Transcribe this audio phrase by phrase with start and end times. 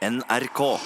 [0.00, 0.78] NRK.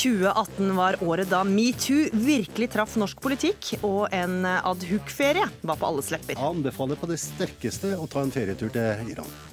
[0.00, 6.14] 2018 var året da metoo virkelig traff norsk politikk, og en adhuk-ferie var på alles
[6.14, 6.38] lepper.
[6.38, 9.49] Jeg anbefaler på det sterkeste å ta en ferietur til Iran.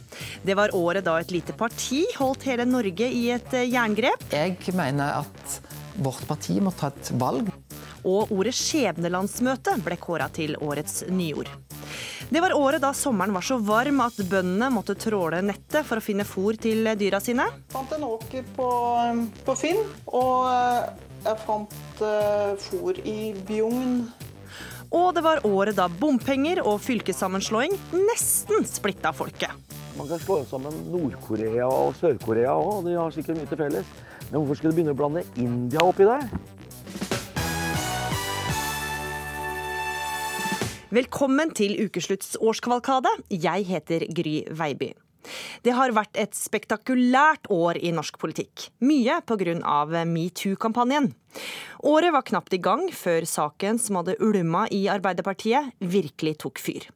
[0.48, 4.22] Det var året da et lite parti holdt hele Norge i et eh, jerngrep.
[4.32, 5.56] Jeg mener at
[6.00, 7.50] vårt parti må ta et valg.
[8.08, 11.52] Og ordet skjebnelandsmøte ble kåra til årets nyord.
[12.32, 16.06] Det var året da sommeren var så varm at bøndene måtte tråle nettet for å
[16.06, 17.50] finne fôr til dyra sine.
[17.52, 18.70] Jeg fant en åker på,
[19.44, 24.06] på Finn, og eh, jeg fant uh, fôr i Bjugn.
[24.96, 29.52] Og det var året da bompenger og fylkessammenslåing nesten splitta folket.
[29.98, 33.96] Man kan slå sammen Nord-Korea og Sør-Korea òg, de har sikkert mye til felles.
[34.30, 36.28] Men hvorfor skal du begynne å blande India oppi der?
[40.94, 43.12] Velkommen til ukeslutts årskavalkade.
[43.34, 44.94] Jeg heter Gry Veiby.
[45.64, 48.70] Det har vært et spektakulært år i norsk politikk.
[48.80, 50.04] Mye pga.
[50.06, 51.14] metoo-kampanjen.
[51.86, 56.88] Året var knapt i gang før saken som hadde ulma i Arbeiderpartiet, virkelig tok fyr.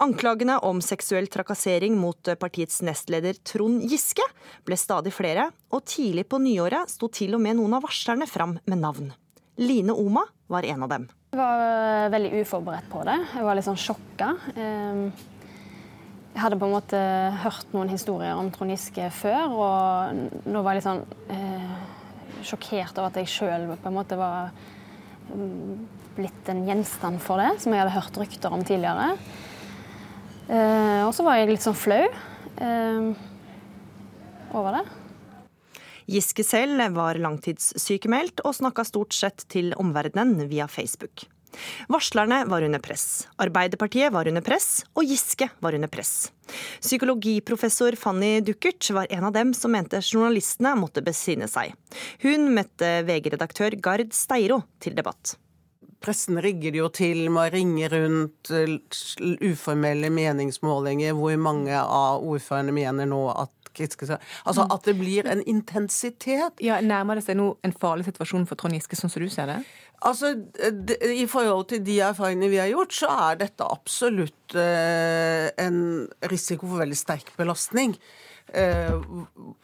[0.00, 4.24] Anklagene om seksuell trakassering mot partiets nestleder Trond Giske
[4.66, 8.56] ble stadig flere, og tidlig på nyåret sto til og med noen av varslerne fram
[8.64, 9.12] med navn.
[9.60, 11.10] Line Oma var en av dem.
[11.32, 13.18] Jeg var veldig uforberedt på det.
[13.36, 14.32] Jeg var litt sånn sjokka.
[16.32, 16.98] Jeg hadde på en måte
[17.42, 21.02] hørt noen historier om Trond Giske før, og nå var jeg litt sånn
[21.34, 21.74] eh,
[22.48, 24.48] sjokkert over at jeg sjøl på en måte var
[25.28, 25.82] mm,
[26.16, 29.12] blitt en gjenstand for det, som jeg hadde hørt rykter om tidligere.
[30.48, 33.12] Eh, og så var jeg litt sånn flau eh,
[34.56, 34.84] over det.
[36.12, 41.28] Giske selv var langtidssykemeldt og snakka stort sett til omverdenen via Facebook.
[41.92, 46.32] Varslerne var under press, Arbeiderpartiet var under press, og Giske var under press.
[46.80, 51.74] Psykologiprofessor Fanny Duckert var en av dem som mente journalistene måtte besinne seg.
[52.24, 55.36] Hun møtte VG-redaktør Gard Steiro til debatt.
[56.02, 58.78] Pressen rigger jo til med å ringe rundt eh,
[59.52, 66.60] uformelle meningsmålinger, hvor mange av ordførerne mener nå at Altså at det blir en intensitet.
[66.60, 69.48] Ja, Nærmer det seg nå en farlig situasjon for Trond Giske, sånn som du ser
[69.48, 69.62] det?
[70.02, 70.32] Altså,
[71.14, 75.78] I forhold til de erfaringene vi har gjort, så er dette absolutt eh, en
[76.32, 77.94] risiko for veldig sterk belastning.
[78.52, 79.00] Eh,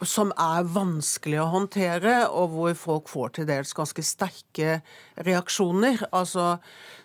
[0.01, 4.79] som er vanskelig å håndtere, og hvor folk får til dels ganske sterke
[5.27, 6.07] reaksjoner.
[6.09, 6.55] Altså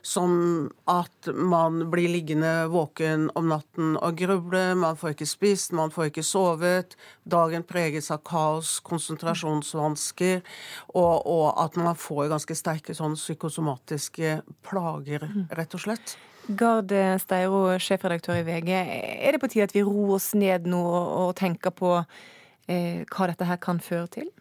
[0.05, 5.93] som at man blir liggende våken om natten og gruble, man får ikke spist, man
[5.93, 6.97] får ikke sovet,
[7.29, 10.45] dagen preges av kaos, konsentrasjonsvansker,
[10.93, 16.17] og, og at man får ganske sterke sånn psykosomatiske plager, rett og slett.
[16.49, 18.71] Gard Steiro, sjefredaktør i VG.
[18.75, 23.31] Er det på tide at vi roer oss ned nå og tenker på eh, hva
[23.31, 24.33] dette her kan føre til?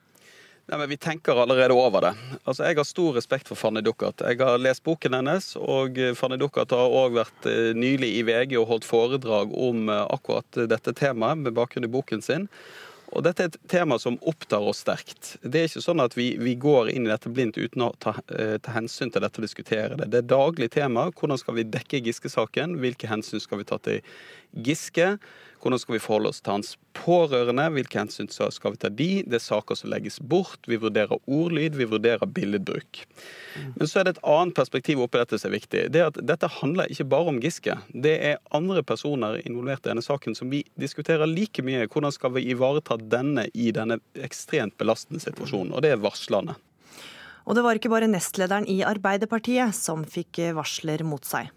[0.63, 2.13] Nei, men Vi tenker allerede over det.
[2.45, 4.21] Altså, Jeg har stor respekt for Fanny Duckert.
[4.23, 8.55] Jeg har lest boken hennes, og Fanny Duckert har òg vært eh, nylig i VG
[8.61, 12.47] og holdt foredrag om eh, akkurat dette temaet med bakgrunn i boken sin.
[13.13, 15.35] Og dette er et tema som opptar oss sterkt.
[15.41, 18.15] Det er ikke sånn at vi, vi går inn i dette blindt uten å ta,
[18.33, 20.09] eh, ta, hensyn til dette og diskutere det.
[20.13, 21.09] Det er daglig tema.
[21.13, 22.77] Hvordan skal vi dekke Giske-saken?
[22.81, 24.01] Hvilke hensyn skal vi ta til
[24.65, 25.13] Giske?
[25.63, 27.69] Hvordan skal vi forholde oss til hans pårørende?
[27.71, 29.07] Hvilke hensyn skal vi ta de?
[29.23, 30.59] Det er saker som legges bort.
[30.67, 33.05] Vi vurderer ordlyd, vi vurderer billedbruk.
[33.77, 35.85] Men så er det et annet perspektiv oppi dette som er viktig.
[35.95, 37.77] Det er at Dette handler ikke bare om Giske.
[37.95, 41.87] Det er andre personer involvert i denne saken som vi diskuterer like mye.
[41.87, 45.71] Hvordan skal vi ivareta denne i denne ekstremt belastende situasjonen?
[45.71, 46.59] Og det er varslerne.
[47.47, 51.51] Og det var ikke bare nestlederen i Arbeiderpartiet som fikk varsler mot seg.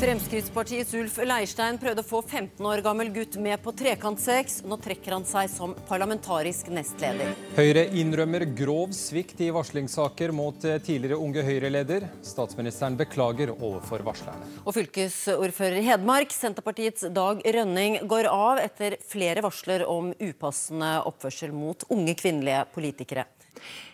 [0.00, 4.62] Fremskrittspartiets Ulf Leirstein prøvde å få 15 år gammel gutt med på trekantsex.
[4.64, 7.34] Nå trekker han seg som parlamentarisk nestleder.
[7.58, 12.08] Høyre innrømmer grov svikt i varslingssaker mot tidligere Unge Høyre-leder.
[12.24, 14.48] Statsministeren beklager overfor varslerne.
[14.64, 21.52] Og fylkesordfører i Hedmark, Senterpartiets Dag Rønning, går av etter flere varsler om upassende oppførsel
[21.52, 23.28] mot unge kvinnelige politikere.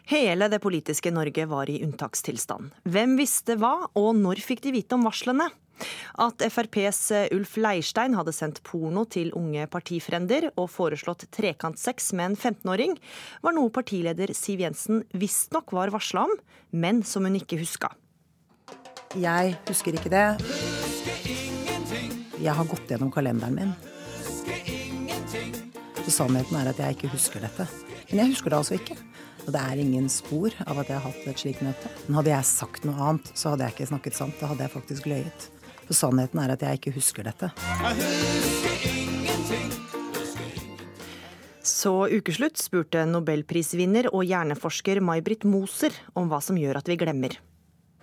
[0.06, 2.70] Hele det politiske Norge var i unntakstilstand.
[2.86, 5.50] Hvem visste hva, og når fikk de vite om varslene?
[6.22, 7.00] At FrPs
[7.34, 12.96] Ulf Leirstein hadde sendt porno til unge partifrender og foreslått trekantsex med en 15-åring,
[13.44, 16.36] var noe partileder Siv Jensen visstnok var varsla om,
[16.72, 17.92] men som hun ikke huska.
[19.16, 20.26] Jeg husker ikke det.
[22.36, 23.76] Jeg har gått gjennom kalenderen min.
[26.04, 27.64] Så sannheten er at jeg ikke husker dette.
[28.10, 28.96] Men jeg husker det altså ikke.
[29.46, 31.90] Og det er ingen spor av at jeg har hatt et slikt møte.
[32.06, 34.36] Men hadde jeg sagt noe annet, så hadde jeg ikke snakket sant.
[34.40, 35.48] Da hadde jeg faktisk løyet.
[35.86, 37.52] For sannheten er at jeg ikke husker dette.
[41.66, 47.36] Så ukeslutt spurte nobelprisvinner og hjerneforsker May-Britt Moser om hva som gjør at vi glemmer.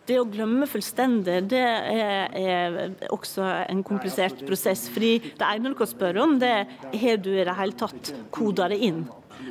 [0.03, 2.73] Det å glemme fullstendig, det er, er,
[3.15, 4.89] også en komplisert prosess.
[4.91, 8.11] fordi det ene du kan spørre om, det er har du i det hele tatt
[8.35, 9.05] koda det inn.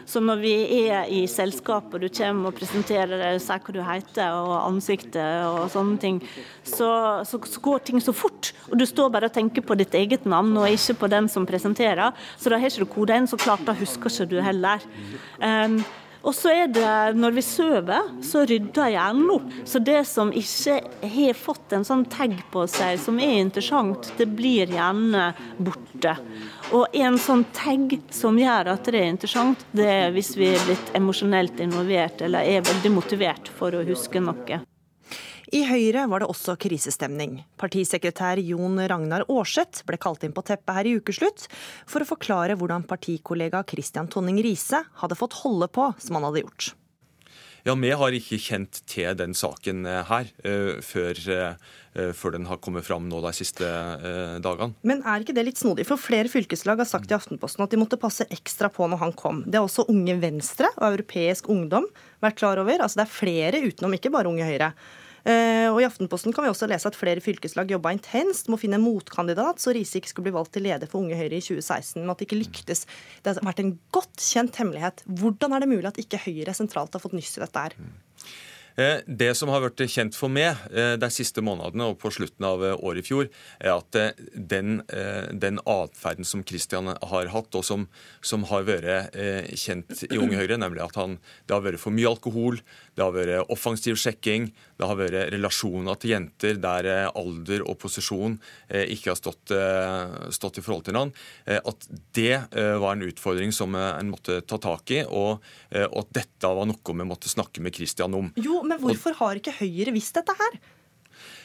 [0.09, 0.53] Så når vi
[0.89, 5.71] er i selskap og du kommer og presenterer sier hva du heter og ansiktet og
[5.73, 6.21] sånne ting,
[6.65, 6.91] så,
[7.29, 8.53] så, så, går ting så fort.
[8.71, 11.49] Og du står bare og tenker på ditt eget navn og ikke på den som
[11.49, 12.15] presenterer.
[12.37, 14.83] Så da har ikke du kodet inn, så klart da husker ikke du heller.
[15.43, 15.83] Um,
[16.23, 19.49] og så er det når vi sover, så rydder hjernen opp.
[19.67, 20.79] Så det som ikke
[21.15, 26.15] har fått en sånn tagg på seg som er interessant, det blir gjerne borte.
[26.73, 30.63] Og en sånn tagg som gjør at det er interessant, det er hvis vi er
[30.65, 34.63] blitt emosjonelt involvert eller er veldig motivert for å huske noe.
[35.53, 37.43] I Høyre var det også krisestemning.
[37.61, 41.45] Partisekretær Jon Ragnar Aarseth ble kalt inn på teppet her i ukeslutt
[41.85, 46.47] for å forklare hvordan partikollega Christian Tonning Riise hadde fått holde på som han hadde
[46.47, 46.73] gjort.
[47.63, 52.49] Ja, Vi har ikke kjent til den saken eh, her uh, før, uh, før, den
[52.49, 53.69] har kommet fram nå de siste
[54.43, 54.75] dagene.
[54.83, 55.87] Men er ikke det litt snodig?
[55.87, 59.15] For flere fylkeslag har sagt i Aftenposten at de måtte passe ekstra på når han
[59.15, 59.45] kom.
[59.47, 61.87] Det har også Unge Venstre og Europeisk Ungdom
[62.25, 62.83] vært klar over.
[62.83, 64.73] Altså Det er flere utenom, ikke bare Unge Høyre.
[65.23, 68.63] Eh, og I Aftenposten kan vi også lese at flere fylkeslag jobba intenst med å
[68.63, 71.45] finne en motkandidat, så Riise ikke skulle bli valgt til leder for Unge Høyre i
[71.45, 72.87] 2016, men at det ikke lyktes.
[73.23, 75.05] Det har vært en godt kjent hemmelighet.
[75.23, 77.79] Hvordan er det mulig at ikke Høyre sentralt har fått nyss i dette her?
[78.81, 82.47] Eh, det som har vært kjent for meg eh, de siste månedene og på slutten
[82.49, 83.29] av året i fjor,
[83.61, 83.99] er at
[84.33, 84.81] den,
[85.37, 87.87] den atferden som Kristian har hatt, og som,
[88.25, 89.15] som, har vært
[89.61, 92.59] kjent i Unge Høyre, nemlig at han, det har vært for mye alkohol,
[92.97, 98.37] det har vært offensiv sjekking, det har vært relasjoner til jenter der alder og posisjon
[98.69, 99.53] ikke har stått,
[100.35, 102.37] stått i forhold til hverandre, at det
[102.83, 105.41] var en utfordring som en måtte ta tak i, og,
[105.87, 108.31] og at dette var noe vi måtte snakke med Kristian om.
[108.37, 110.61] Jo, men hvorfor har ikke Høyre visst dette her?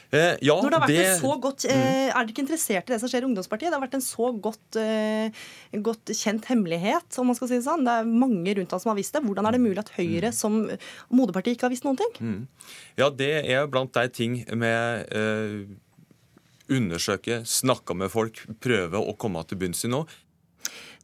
[0.08, 1.00] Eh, ja, Når det har vært det...
[1.04, 1.96] en så godt, eh, mm.
[2.08, 3.68] Er dere ikke interessert i det som skjer i ungdomspartiet?
[3.68, 5.42] Det har vært en så godt, eh,
[5.84, 7.84] godt, kjent hemmelighet, om man skal si det sånn.
[7.84, 9.20] Det er mange rundt han som har visst det.
[9.26, 10.38] Hvordan er det mulig at Høyre mm.
[10.38, 10.62] som
[11.12, 12.14] moderparti ikke har visst noen ting?
[12.24, 12.70] Mm.
[13.00, 15.68] Ja, det er blant de ting med eh,
[16.72, 20.06] undersøke, snakke med folk, prøve å komme til bunns i nå.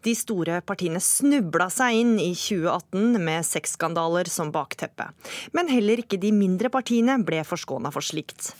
[0.04, 5.10] De store partiene snubla seg inn i 2018 med sexskandaler som bakteppe.
[5.56, 8.50] Men heller ikke de mindre partiene ble forskåna for slikt.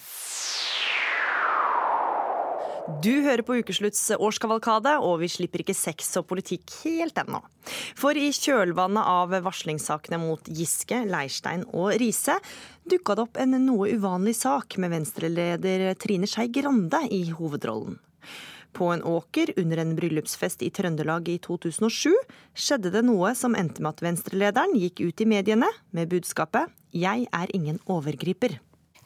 [2.84, 7.40] Du hører på Ukeslutts årskavalkade, og vi slipper ikke sex og politikk helt ennå.
[7.96, 12.36] For i kjølvannet av varslingssakene mot Giske, Leirstein og Riise
[12.84, 17.96] dukka det opp en noe uvanlig sak med venstreleder Trine Skei Grande i hovedrollen.
[18.76, 22.12] På en åker under en bryllupsfest i Trøndelag i 2007
[22.52, 27.28] skjedde det noe som endte med at venstrelederen gikk ut i mediene med budskapet 'Jeg
[27.32, 28.58] er ingen overgriper'.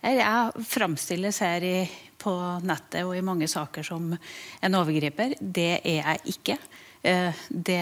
[0.02, 1.88] Jeg framstilles her i,
[2.18, 2.34] på
[2.66, 5.36] nettet og i mange saker som en overgriper.
[5.40, 6.58] Det er jeg ikke.
[7.02, 7.80] Eh, det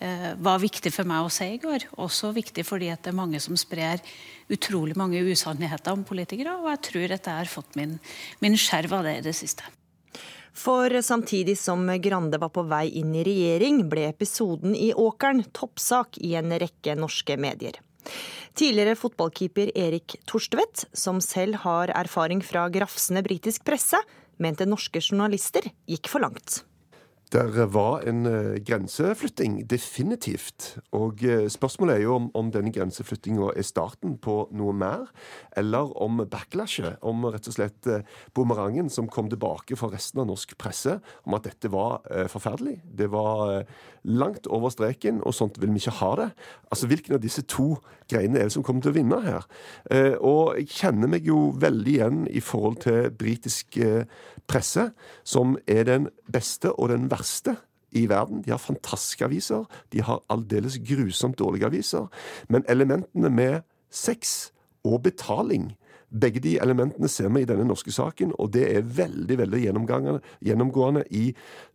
[0.00, 1.88] eh, var viktig for meg å si i går.
[2.02, 4.02] Også viktig fordi det er mange som sprer
[4.52, 6.56] utrolig mange usannheter om politikere.
[6.60, 7.98] Og jeg tror at jeg har fått min,
[8.44, 9.66] min skjerv av det i det siste.
[10.52, 16.20] For samtidig som Grande var på vei inn i regjering, ble episoden i Åkeren toppsak
[16.20, 17.80] i en rekke norske medier.
[18.58, 24.00] Tidligere fotballkeeper Erik Torstvedt, som selv har erfaring fra grafsende britisk presse,
[24.42, 26.62] mente norske journalister gikk for langt.
[27.32, 30.78] Der var en uh, grenseflytting, definitivt.
[30.92, 35.06] Og uh, spørsmålet er jo om, om denne grenseflyttinga er starten på noe mer,
[35.56, 38.04] eller om backlashet, om rett og slett uh,
[38.36, 42.82] bumerangen som kom tilbake fra resten av norsk presse, om at dette var forferdelig.
[42.84, 43.64] Det var
[44.04, 46.28] langt over streken, og sånt vil vi ikke ha det.
[46.68, 47.78] Altså, Hvilken av disse to
[48.10, 49.46] greiene er det som kommer til å vinne her?
[50.20, 53.78] og jeg kjenner meg jo veldig igjen i forhold til britisk
[54.50, 54.90] presse,
[55.24, 57.56] som er den beste og den verste
[57.92, 58.42] i verden.
[58.44, 59.66] De har fantastiske aviser.
[59.92, 62.08] De har aldeles grusomt dårlige aviser.
[62.48, 63.60] Men elementene med
[63.92, 64.52] sex
[64.84, 65.72] og betaling
[66.12, 71.04] begge de elementene ser vi i denne norske saken, og det er veldig veldig gjennomgående
[71.08, 71.30] i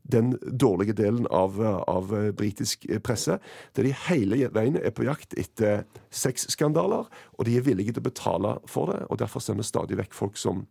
[0.06, 1.58] den dårlige delen av,
[1.90, 3.40] av britisk presse,
[3.76, 8.10] der de hele veien er på jakt etter sexskandaler, og de er villige til å
[8.12, 9.02] betale for det.
[9.10, 10.68] og Derfor ser vi stadig vekk folk som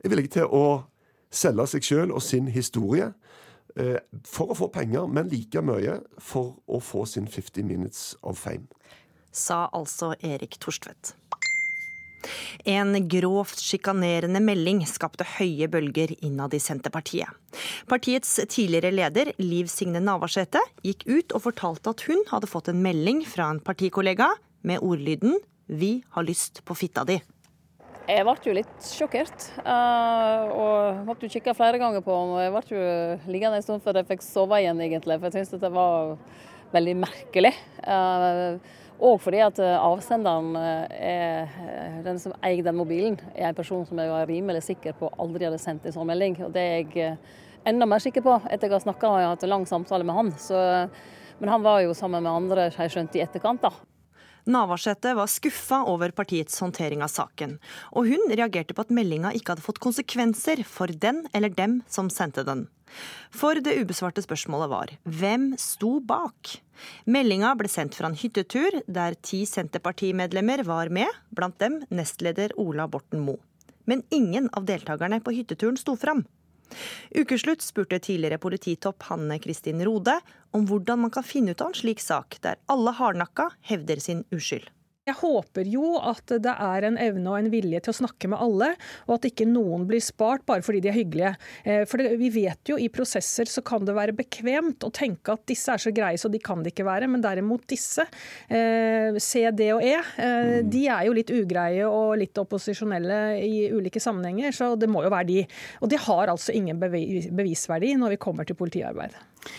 [0.00, 0.64] er villige til å
[1.30, 3.12] selge seg sjøl og sin historie
[3.76, 8.38] eh, for å få penger, men like mye for å få sin 50 minutes of
[8.38, 8.66] fame.
[9.30, 11.14] Sa altså Erik Torstvedt.
[12.68, 17.30] En grovt sjikanerende melding skapte høye bølger innad i Senterpartiet.
[17.88, 22.82] Partiets tidligere leder, Liv Signe Navarsete, gikk ut og fortalte at hun hadde fått en
[22.84, 25.38] melding fra en partikollega med ordlyden
[25.70, 27.22] 'Vi har lyst på fitta di'.
[28.08, 29.46] Jeg ble jo litt sjokkert.
[29.62, 32.36] Uh, og måtte jo kikke flere ganger på den.
[32.42, 32.84] Jeg ble jo
[33.30, 35.18] liggende en stund før jeg fikk sove igjen, egentlig.
[35.20, 36.14] For jeg syntes det var
[36.74, 37.52] veldig merkelig.
[37.84, 38.58] Uh,
[39.00, 41.54] og fordi at eh, avsenderen, er,
[42.04, 45.46] den som eier den mobilen, er en person som jeg var rimelig sikker på aldri
[45.48, 46.36] hadde sendt en sånn melding.
[46.44, 47.14] Og det er jeg
[47.64, 50.34] enda mer sikker på etter jeg har snakka og hatt en lang samtale med han.
[50.36, 50.60] Så,
[51.40, 53.72] men han var jo sammen med andre, har jeg skjønt, i etterkant, da.
[54.48, 57.58] Navarsete var skuffa over partiets håndtering av saken,
[57.92, 62.10] og hun reagerte på at meldinga ikke hadde fått konsekvenser for den eller dem som
[62.12, 62.66] sendte den.
[63.30, 66.56] For det ubesvarte spørsmålet var hvem sto bak?
[67.04, 72.88] Meldinga ble sendt fra en hyttetur der ti Senterpartimedlemmer var med, blant dem nestleder Ola
[72.90, 73.38] Borten Moe.
[73.86, 76.24] Men ingen av deltakerne på hytteturen sto fram.
[77.16, 80.18] Ukeslutt spurte tidligere polititopp Hanne Kristin Rode
[80.56, 84.24] om hvordan man kan finne ut av en slik sak, der alle hardnakka hevder sin
[84.34, 84.68] uskyld.
[85.08, 88.40] Jeg håper jo at det er en evne og en vilje til å snakke med
[88.44, 88.74] alle,
[89.06, 91.32] og at ikke noen blir spart bare fordi de er hyggelige.
[91.88, 95.42] For for vi vet jo i prosesser så kan det være bekvemt å tenke at
[95.48, 98.06] disse er så greie så de kan det ikke være, men derimot disse,
[98.48, 103.68] eh, C, D og E, eh, de er jo litt ugreie og litt opposisjonelle i
[103.74, 105.42] ulike sammenhenger, så det må jo være de.
[105.80, 109.16] Og de har altså ingen bevisverdi når vi kommer til politiarbeid.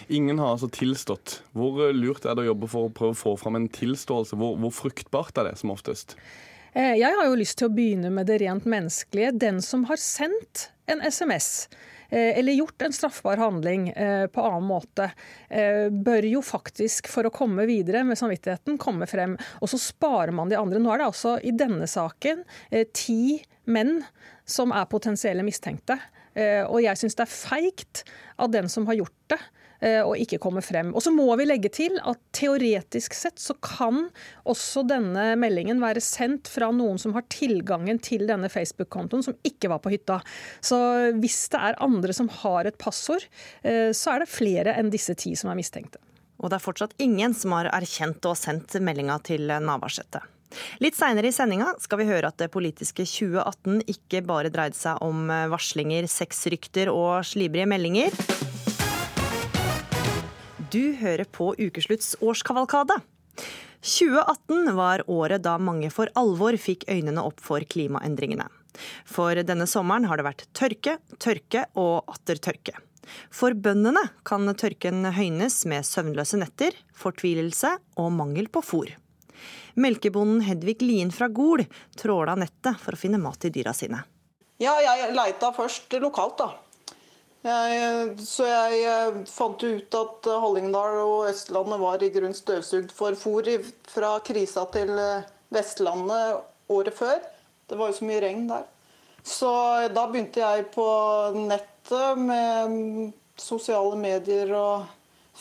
[0.07, 1.41] Ingen har altså tilstått.
[1.57, 4.37] Hvor lurt er det å jobbe for å prøve å få fram en tilståelse?
[4.39, 6.17] Hvor, hvor fruktbart er det som oftest?
[6.73, 9.33] Eh, jeg har jo lyst til å begynne med det rent menneskelige.
[9.41, 11.67] Den som har sendt en SMS
[12.09, 15.09] eh, eller gjort en straffbar handling eh, på annen måte,
[15.91, 19.35] bør jo faktisk, for å komme videre med samvittigheten, komme frem.
[19.59, 20.79] Og så sparer man de andre.
[20.79, 22.45] Nå er det altså i denne saken
[22.95, 23.99] ti menn
[24.47, 25.97] som er potensielle mistenkte.
[26.71, 28.03] Og jeg syns det er feigt
[28.39, 30.91] av den som har gjort det, Eh, og ikke kommer frem.
[30.93, 34.03] Og så må vi legge til at teoretisk sett så kan
[34.49, 39.71] også denne meldingen være sendt fra noen som har tilgangen til denne Facebook-kontoen, som ikke
[39.71, 40.19] var på hytta.
[40.61, 40.77] Så
[41.17, 43.25] hvis det er andre som har et passord,
[43.63, 46.01] eh, så er det flere enn disse ti som er mistenkte.
[46.41, 50.23] Og det er fortsatt ingen som har erkjent og sendt meldinga til Navarsete.
[50.83, 54.99] Litt seinere i sendinga skal vi høre at det politiske 2018 ikke bare dreide seg
[55.05, 58.17] om varslinger, sexrykter og slibrige meldinger.
[60.71, 62.95] Du hører på Ukeslutts årskavalkade.
[63.83, 68.45] 2018 var året da mange for alvor fikk øynene opp for klimaendringene.
[69.03, 72.77] For denne sommeren har det vært tørke, tørke og atter tørke.
[73.35, 78.95] For bøndene kan tørken høynes med søvnløse netter, fortvilelse og mangel på fôr.
[79.75, 81.65] Melkebonden Hedvig Lien fra Gol
[81.99, 84.05] tråla nettet for å finne mat til dyra sine.
[84.63, 86.53] Ja, jeg leita først lokalt, da.
[87.41, 93.17] Jeg, så jeg eh, fant ut at Hallingdal og Østlandet var i grunn støvsugd for
[93.17, 93.47] fôr
[93.89, 97.17] fra krisa til eh, Vestlandet året før.
[97.65, 98.67] Det var jo så mye regn der.
[99.25, 99.49] Så
[99.93, 100.85] da begynte jeg på
[101.37, 102.77] nettet med
[103.41, 104.85] sosiale medier og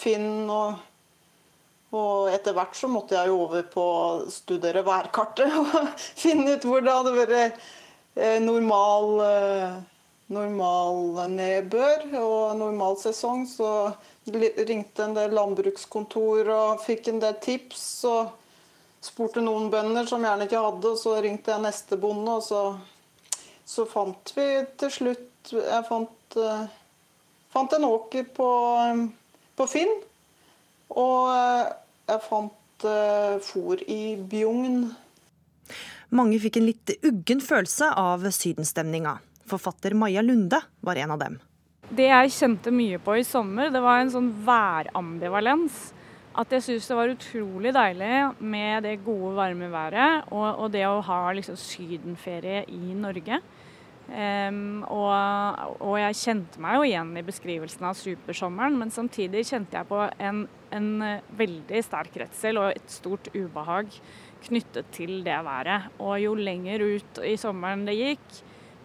[0.01, 0.87] Finn og
[1.91, 6.67] og etter hvert så måtte jeg jo over på å studere værkartet og finne ut
[6.69, 7.33] hvor det hadde vært
[8.15, 9.17] eh, normal
[10.31, 13.91] normal nedbør og normal sesong, så
[14.31, 17.87] ringte en del landbrukskontor og fikk en del tips.
[18.11, 18.37] og
[19.01, 22.37] Spurte noen bønder som gjerne ikke hadde, og så ringte jeg neste bonde.
[22.37, 22.63] Og så,
[23.65, 24.47] så fant vi
[24.81, 26.67] til slutt Jeg fant, uh,
[27.49, 28.49] fant en åker på,
[29.57, 29.95] på, Finn.
[30.93, 31.71] Og uh,
[32.11, 34.91] jeg fant uh, fôr i Bjugn.
[36.13, 39.17] Mange fikk en litt uggen følelse av sydenstemninga.
[39.51, 41.39] Forfatter Maja Lunde var en av dem.
[41.91, 45.89] Det jeg kjente mye på i sommer, det var en sånn værambivalens.
[46.39, 50.85] At jeg syns det var utrolig deilig med det gode, varme været og, og det
[50.87, 53.41] å ha liksom sydenferie i Norge.
[54.11, 55.11] Um, og,
[55.79, 60.01] og, jeg kjente meg jo igjen i beskrivelsen av supersommeren, men samtidig kjente jeg på
[60.19, 60.41] en,
[60.75, 60.89] en
[61.39, 63.93] veldig sterk redsel og et stort ubehag
[64.49, 65.91] knyttet til det været.
[66.03, 68.41] Og jo lenger ut i sommeren det gikk,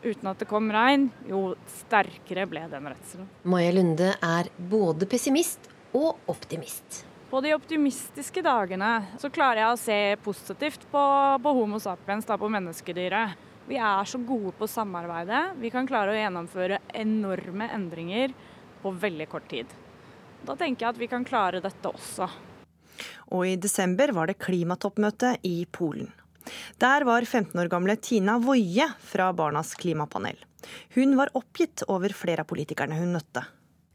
[0.05, 3.27] uten at det kom regn, jo sterkere ble den redselen.
[3.43, 7.03] Maja Lunde er både pessimist og optimist.
[7.29, 11.03] På de optimistiske dagene så klarer jeg å se positivt på,
[11.41, 13.33] på Homo sapiens, da på menneskedyret.
[13.65, 15.55] Vi er så gode på samarbeidet.
[15.57, 18.35] Vi kan klare å gjennomføre enorme endringer
[18.83, 19.71] på veldig kort tid.
[20.45, 22.29] Da tenker jeg at vi kan klare dette også.
[23.33, 26.11] Og i desember var det klimatoppmøte i Polen.
[26.81, 30.37] Der var 15 år gamle Tina Woie fra Barnas klimapanel.
[30.95, 33.45] Hun var oppgitt over flere av politikerne hun møtte.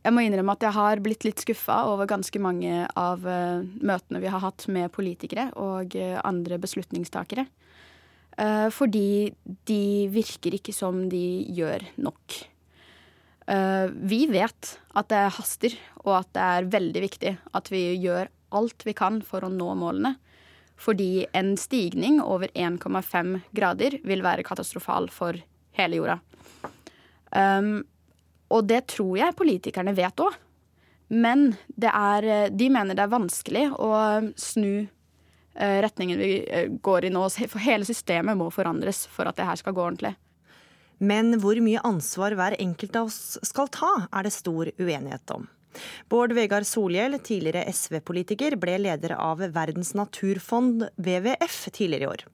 [0.01, 4.23] Jeg må innrømme at jeg har blitt litt skuffa over ganske mange av uh, møtene
[4.23, 7.45] vi har hatt med politikere og uh, andre beslutningstakere.
[8.41, 9.35] Uh, fordi
[9.69, 12.47] de virker ikke som de gjør nok.
[14.07, 15.73] vi vet at det haster,
[16.05, 19.73] og at det er veldig viktig at vi gjør alt vi kan for å nå
[19.75, 20.13] målene.
[20.81, 25.37] Fordi en stigning over 1,5 grader vil være katastrofal for
[25.77, 26.17] hele jorda.
[27.37, 27.83] Um,
[28.51, 30.39] og det tror jeg politikerne vet òg.
[31.11, 33.93] Men er, de mener det er vanskelig å
[34.39, 37.27] snu uh, retningen vi uh, går i nå.
[37.43, 40.15] For hele systemet må forandres for at det her skal gå ordentlig.
[41.01, 45.47] Men hvor mye ansvar hver enkelt av oss skal ta, er det stor uenighet om.
[46.11, 52.27] Bård Vegar Solhjell, tidligere SV-politiker, ble leder av Verdens naturfond, WWF, tidligere i år.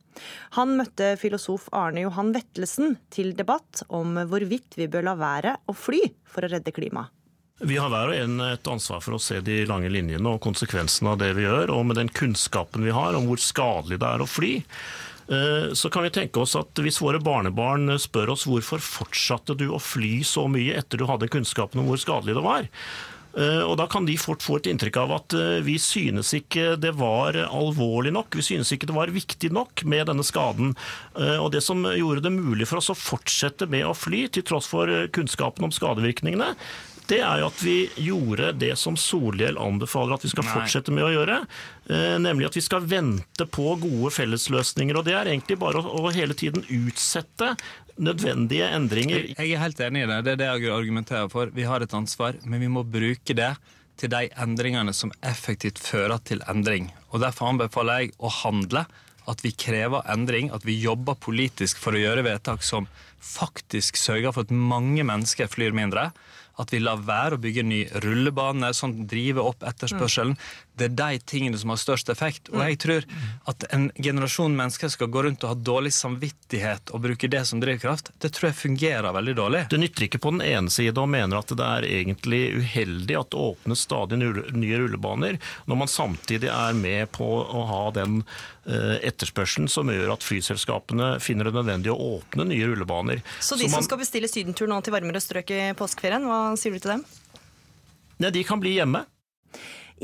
[0.56, 5.76] Han møtte filosof Arne Johan Vettelsen til debatt om hvorvidt vi bør la være å
[5.76, 7.12] fly for å redde klimaet.
[7.64, 11.14] Vi har hver og en et ansvar for å se de lange linjene og konsekvensene
[11.14, 11.72] av det vi gjør.
[11.72, 14.50] Og med den kunnskapen vi har om hvor skadelig det er å fly,
[15.32, 19.70] eh, så kan vi tenke oss at hvis våre barnebarn spør oss hvorfor fortsatte du
[19.70, 22.68] å fly så mye etter du hadde kunnskapen om hvor skadelig det var,
[23.68, 26.94] og Da kan de fort få et inntrykk av at eh, vi synes ikke det
[26.96, 30.72] var alvorlig nok, vi synes ikke det var viktig nok med denne skaden.
[31.18, 34.46] Eh, og Det som gjorde det mulig for oss å fortsette med å fly, til
[34.46, 36.54] tross for kunnskapen om skadevirkningene,
[37.06, 40.54] det er jo at vi gjorde det som Solhjell anbefaler at vi skal Nei.
[40.56, 41.36] fortsette med å gjøre.
[42.18, 44.98] Nemlig at vi skal vente på gode fellesløsninger.
[44.98, 47.52] og Det er egentlig bare å hele tiden utsette
[47.98, 49.30] nødvendige endringer.
[49.36, 50.20] Jeg er helt enig i det.
[50.26, 51.50] Det er det jeg argumenterer for.
[51.54, 53.54] Vi har et ansvar, men vi må bruke det
[53.96, 56.90] til de endringene som effektivt fører til endring.
[57.10, 58.86] Og Derfor anbefaler jeg å handle.
[59.26, 62.86] At vi krever endring, at vi jobber politisk for å gjøre vedtak som
[63.18, 66.12] faktisk sørger for at mange mennesker flyr mindre
[66.60, 70.36] at vi lar være å bygge ny rullebane, sånn drive opp etterspørselen.
[70.36, 70.65] Mm.
[70.76, 72.50] Det er de tingene som har størst effekt.
[72.52, 73.06] Og jeg tror
[73.50, 77.62] at en generasjon mennesker skal gå rundt og ha dårlig samvittighet og bruke det som
[77.62, 79.62] drivkraft, det tror jeg fungerer veldig dårlig.
[79.72, 83.32] Det nytter ikke på den ene side og mener at det er egentlig uheldig at
[83.32, 88.96] det åpnes stadig nye rullebaner, når man samtidig er med på å ha den eh,
[89.08, 93.24] etterspørselen som gjør at flyselskapene finner det nødvendig å åpne nye rullebaner.
[93.40, 96.40] Så de Så man, som skal bestille sydentur nå til varmere strøk i påskeferien, hva
[96.60, 97.06] sier du til dem?
[98.22, 99.04] Nei, de kan bli hjemme.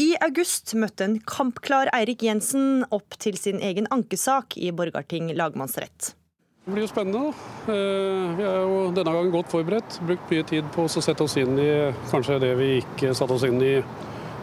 [0.00, 6.14] I august møtte en kampklar Eirik Jensen opp til sin egen ankesak i Borgarting lagmannsrett.
[6.62, 7.34] Det blir jo spennende.
[7.66, 9.98] Eh, vi er jo denne gangen godt forberedt.
[10.06, 11.68] Brukt mye tid på å sette oss inn i
[12.12, 13.74] kanskje det vi ikke satte oss inn i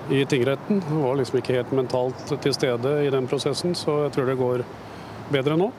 [0.10, 0.82] i tingretten.
[0.90, 4.40] Vi var liksom ikke helt mentalt til stede i den prosessen, så jeg tror det
[4.40, 4.64] går
[5.30, 5.70] bedre nå.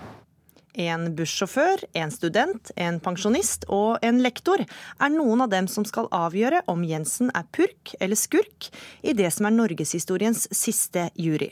[0.75, 6.07] En bussjåfør, en student, en pensjonist og en lektor er noen av dem som skal
[6.15, 8.71] avgjøre om Jensen er purk eller skurk
[9.03, 11.51] i det som er norgeshistoriens siste jury.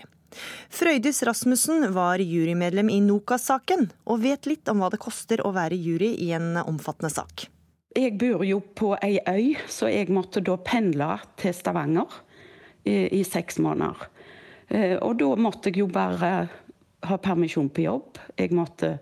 [0.71, 5.79] Frøydis Rasmussen var jurymedlem i Nokas-saken, og vet litt om hva det koster å være
[5.79, 7.49] jury i en omfattende sak.
[7.97, 12.21] Jeg bor jo på ei øy, så jeg måtte da pendle til Stavanger
[12.85, 14.07] i, seks måneder.
[14.69, 16.49] Eh, og da måtte jeg jo bare
[17.07, 18.19] ha permisjon på jobb.
[18.39, 18.97] Jeg måtte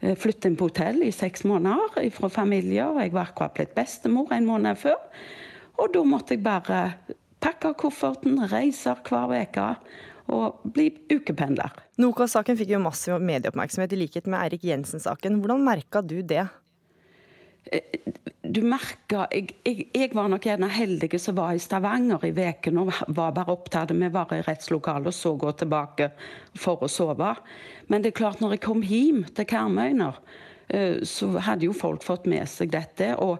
[0.00, 2.92] eh, flytte inn på hotell i seks måneder fra familier.
[3.00, 4.98] Jeg var akkurat blitt bestemor en måned før.
[5.80, 6.82] Og da måtte jeg bare
[7.40, 9.68] pakke kofferten, reise hver uke
[10.30, 11.72] og bli ukependler.
[12.00, 15.40] Nokas-saken fikk jo massiv medieoppmerksomhet i likhet med Eirik Jensen-saken.
[15.40, 16.46] Hvordan merka du det?
[18.50, 22.32] Du merker jeg, jeg, jeg, var nok en av heldige som var i Stavanger i
[22.36, 23.94] veken og var bare opptatt.
[23.94, 26.10] med å være i rettslokalet og så gå tilbake
[26.58, 27.34] for å sove.
[27.88, 30.20] Men det er klart, når jeg kom hjem til Karmøyner,
[30.68, 33.14] eh, så hadde jo folk fått med seg dette.
[33.18, 33.38] og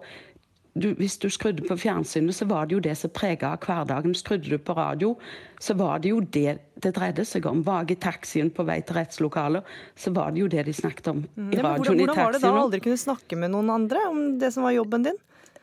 [0.73, 4.13] du, hvis du skrudde på fjernsynet, så var det jo det som prega hverdagen.
[4.15, 5.15] Skrudde du på radio,
[5.59, 7.59] så var det jo det det dreide seg om.
[7.65, 9.67] Var jeg i taxien på vei til rettslokaler,
[9.99, 11.51] så var det jo det de snakket om mm.
[11.51, 12.07] i radioen hvordan, i taxien.
[12.07, 14.77] Hvordan var det da å aldri kunne snakke med noen andre om det som var
[14.77, 15.19] jobben din?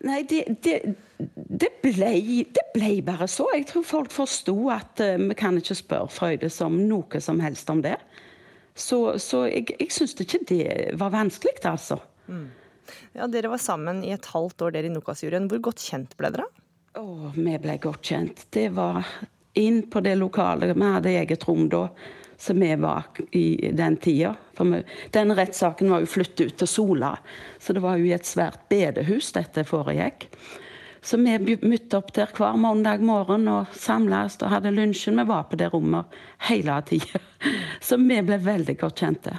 [0.06, 0.76] Nei, det, det,
[1.34, 2.12] det, ble,
[2.54, 3.48] det ble, bare så.
[3.56, 7.70] Jeg tror folk forsto at uh, vi kan ikke spørre Frøydes om noe som helst
[7.72, 7.96] om det.
[8.78, 10.68] Så, så jeg, jeg syns ikke det
[11.00, 11.98] var vanskelig, altså.
[12.28, 12.46] Mm.
[13.16, 15.48] Ja, Dere var sammen i et halvt år dere i Nokas-juryen.
[15.50, 16.46] Hvor godt kjent ble dere?
[16.98, 18.46] Oh, vi ble godt kjent.
[18.54, 19.06] Det var
[19.58, 20.76] inn på det lokalet.
[20.76, 21.88] Vi hadde eget rom da,
[22.38, 24.34] som vi var i den tida.
[24.56, 24.82] For vi,
[25.14, 27.12] den rettssaken var jo flyttet ut til Sola,
[27.58, 30.30] så det var jo i et svært bedehus dette foregikk.
[31.02, 35.18] Så vi møtte opp der hver mandag morgen og samles og hadde lunsjen.
[35.20, 37.22] Vi var på det rommet hele tida.
[37.86, 39.36] Så vi ble veldig godt kjente.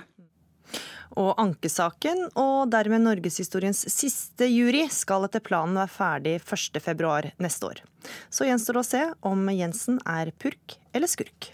[1.19, 7.81] Og ankesaken, og dermed norgeshistoriens siste jury, skal etter planen være ferdig 1.2 neste år.
[8.31, 11.51] Så gjenstår det å se om Jensen er purk eller skurk.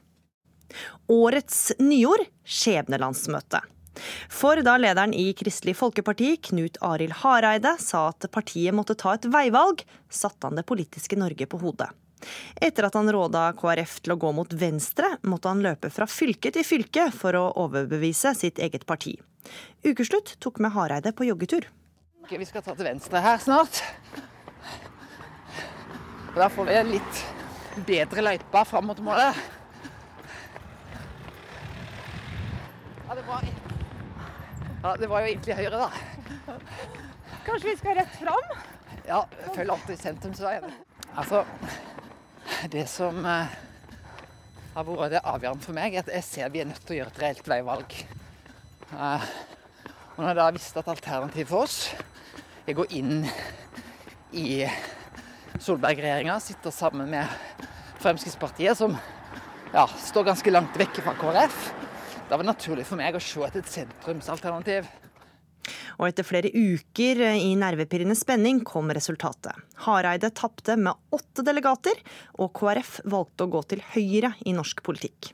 [1.10, 3.64] Årets nyord skjebnelandsmøte.
[4.30, 9.30] For da lederen i Kristelig Folkeparti, Knut Arild Hareide, sa at partiet måtte ta et
[9.32, 11.90] veivalg, satte han det politiske Norge på hodet.
[12.62, 16.52] Etter at han råda KrF til å gå mot venstre, måtte han løpe fra fylke
[16.56, 19.18] til fylke for å overbevise sitt eget parti.
[19.86, 21.68] Ukeslutt tok med Hareide på joggetur.
[22.26, 23.84] Okay, vi skal ta til venstre her snart.
[26.34, 27.22] Og da får vi en litt
[27.86, 29.44] bedre løype fram mot målet.
[33.06, 33.46] Ja, det var
[34.86, 36.58] ja, det var jo egentlig høyre, da.
[37.46, 38.52] Kanskje vi skal rett fram?
[39.08, 39.24] Ja,
[39.56, 40.76] følg alltid sentrumsveien.
[41.18, 41.40] Altså,
[42.72, 43.54] det som eh,
[44.76, 47.00] har vært det avgjørende for meg, er at jeg ser vi er nødt til å
[47.00, 47.96] gjøre et reelt veivalg.
[48.96, 49.30] Eh,
[50.16, 51.80] og når jeg da visste at alternativet for oss
[52.66, 53.26] er å gå inn
[54.36, 54.66] i
[55.64, 57.32] Solberg-regjeringa, sitte sammen med
[58.04, 58.96] Fremskrittspartiet, som
[59.74, 61.60] ja, står ganske langt vekk fra KrF,
[62.26, 64.88] da var det naturlig for meg å se etter et sentrumsalternativ.
[66.00, 69.56] Og etter flere uker i nervepirrende spenning kom resultatet.
[69.86, 71.98] Hareide tapte med åtte delegater,
[72.40, 75.34] og KrF valgte å gå til høyre i norsk politikk.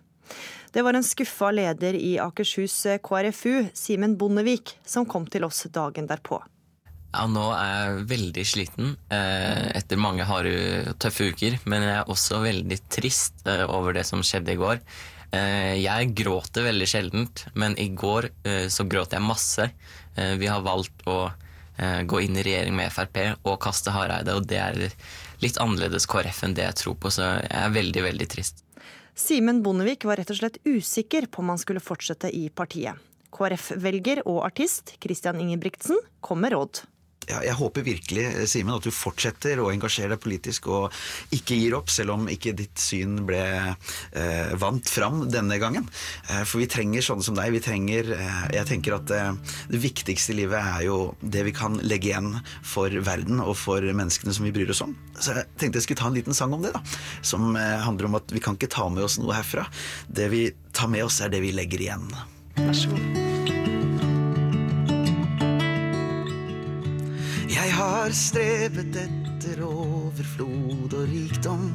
[0.72, 6.08] Det var en skuffa leder i Akershus KrFU, Simen Bondevik, som kom til oss dagen
[6.08, 6.40] derpå.
[7.12, 11.58] Ja, nå er jeg veldig sliten eh, etter mange harde, tøffe uker.
[11.68, 14.80] Men jeg er også veldig trist eh, over det som skjedde i går.
[15.36, 19.68] Eh, jeg gråter veldig sjeldent, men i går eh, så gråt jeg masse.
[20.16, 21.32] Eh, vi har valgt å
[21.82, 23.16] gå inn i regjering med Frp
[23.48, 24.76] og kaste Hareide, og det er
[25.42, 28.62] litt annerledes KrF enn det jeg tror på, så jeg er veldig, veldig trist.
[29.18, 33.00] Simen Bondevik var rett og slett usikker på om han skulle fortsette i partiet.
[33.34, 36.84] KrF-velger og artist Christian Ingebrigtsen kom med råd
[37.30, 40.96] jeg håper virkelig, Simen, at du fortsetter å engasjere deg politisk og
[41.36, 45.88] ikke gir opp, selv om ikke ditt syn ble eh, vant fram denne gangen.
[46.30, 47.54] Eh, for vi trenger sånne som deg.
[47.54, 49.32] Vi trenger eh, Jeg tenker at eh,
[49.72, 52.34] det viktigste i livet er jo det vi kan legge igjen
[52.66, 54.96] for verden og for menneskene som vi bryr oss om.
[55.18, 56.84] Så jeg tenkte jeg skulle ta en liten sang om det, da.
[57.22, 59.68] Som eh, handler om at vi kan ikke ta med oss noe herfra.
[60.10, 62.10] Det vi tar med oss, er det vi legger igjen.
[62.58, 63.31] Vær så god.
[67.52, 71.66] Jeg har strevet etter overflod og rikdom.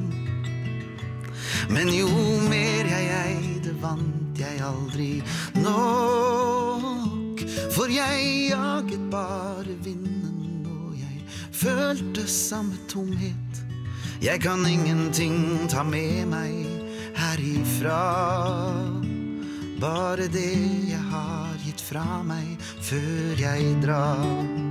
[1.69, 2.09] Men jo
[2.49, 5.21] mer jeg eide, vant jeg aldri
[5.61, 7.43] nok.
[7.75, 11.21] For jeg jaget bare vinden, og jeg
[11.53, 13.61] følte samme tomhet.
[14.21, 16.65] Jeg kan ingenting ta med meg
[17.17, 18.01] herifra.
[19.77, 20.55] Bare det
[20.89, 24.66] jeg har gitt fra meg før jeg drar.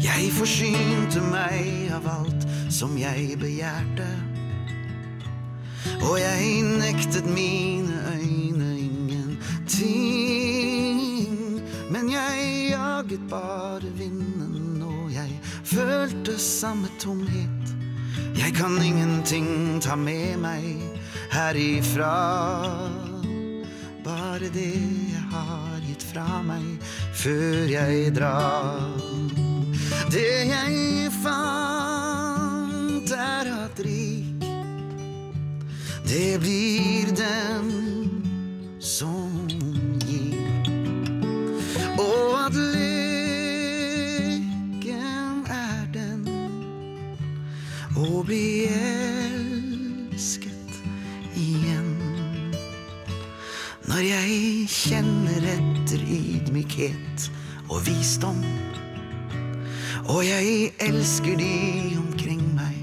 [0.00, 4.06] Jeg forsynte meg av alt som jeg begjærte.
[6.08, 9.92] Og jeg nektet mine øyne ingenting.
[11.92, 17.74] Men jeg jaget bare vinden, og jeg følte samme tomhet.
[18.38, 20.80] Jeg kan ingenting ta med meg
[21.30, 22.14] herifra.
[24.04, 24.72] Bare det
[25.12, 26.80] jeg har gitt fra meg
[27.12, 29.21] før jeg drar.
[30.10, 34.44] Det jeg fant, er at rik,
[36.08, 37.70] det blir den
[38.82, 39.46] som
[40.02, 40.66] gir.
[42.02, 42.82] Og at lykken
[45.46, 46.26] er den
[47.96, 50.72] å bli elsket
[51.38, 51.94] igjen.
[53.86, 57.30] Når jeg kjenner etter ydmykhet
[57.70, 58.42] og visdom
[60.10, 62.78] og jeg elsker de omkring meg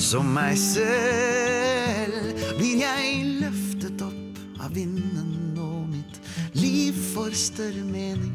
[0.00, 2.40] som meg selv.
[2.58, 6.18] Blir jeg løftet opp av vinden, og mitt
[6.58, 8.34] liv får større mening.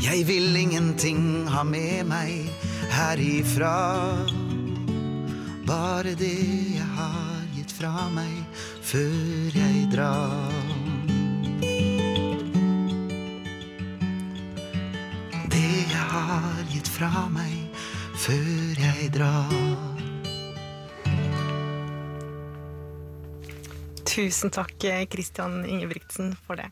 [0.00, 2.48] Jeg vil ingenting ha med meg
[2.94, 3.74] herifra.
[5.68, 6.36] Bare det
[6.78, 10.69] jeg har gitt fra meg før jeg drar.
[16.00, 17.80] Jeg har gitt fra meg
[18.20, 19.50] før jeg drar.
[24.08, 24.74] Tusen takk,
[25.12, 26.70] Kristian Ingebrigtsen, for det.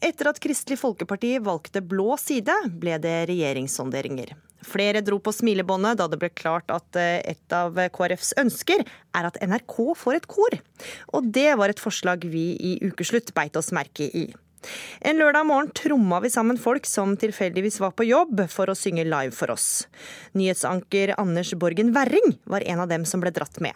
[0.00, 4.32] Etter at Kristelig Folkeparti valgte blå side, ble det regjeringssonderinger.
[4.64, 9.28] Flere dro på smilebåndet da det ble klart at eh, et av KrFs ønsker er
[9.28, 10.56] at NRK får et kor.
[11.16, 14.28] Og det var et forslag vi i Ukeslutt beit oss merke i.
[15.00, 19.06] En lørdag morgen tromma vi sammen folk som tilfeldigvis var på jobb for å synge
[19.08, 19.86] live for oss.
[20.36, 23.72] Nyhetsanker Anders Borgen Werring var en av dem som ble dratt med.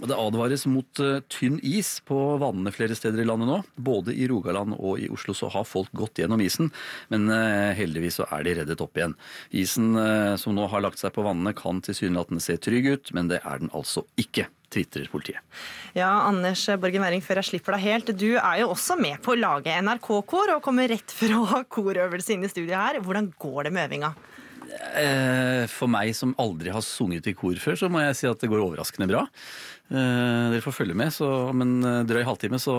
[0.00, 3.58] Det advares mot uh, tynn is på vannene flere steder i landet nå.
[3.76, 6.72] Både i Rogaland og i Oslo så har folk gått gjennom isen,
[7.12, 9.14] men uh, heldigvis så er de reddet opp igjen.
[9.62, 13.30] Isen uh, som nå har lagt seg på vannene kan tilsynelatende se trygg ut, men
[13.32, 14.48] det er den altså ikke.
[14.72, 15.42] Tvitrer politiet.
[15.92, 18.12] Ja, Anders Borgen Werring, før jeg slipper deg helt.
[18.16, 22.46] Du er jo også med på å lage NRK-kor og kommer rett fra korøvelse inn
[22.46, 23.02] i studiet her.
[23.04, 24.14] Hvordan går det med øvinga?
[25.72, 28.50] For meg som aldri har sunget i kor før, så må jeg si at det
[28.52, 29.22] går overraskende bra.
[29.92, 31.74] Dere får følge med, så om en
[32.08, 32.74] drøy halvtime så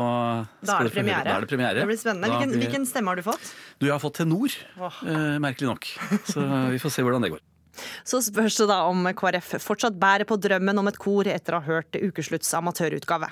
[0.61, 1.23] Da er det premiere.
[1.25, 1.79] Da er det, premiere.
[1.81, 2.29] det blir spennende.
[2.33, 3.53] Hvilken, hvilken, stemme har du fått?
[3.77, 5.01] Du, Jeg har fått tenor, oh.
[5.43, 5.89] merkelig nok.
[6.29, 7.43] Så vi får se hvordan det går.
[8.09, 11.61] Så spørs det da om KrF fortsatt bærer på drømmen om et kor etter å
[11.63, 13.31] ha hørt Ukeslutts amatørutgave.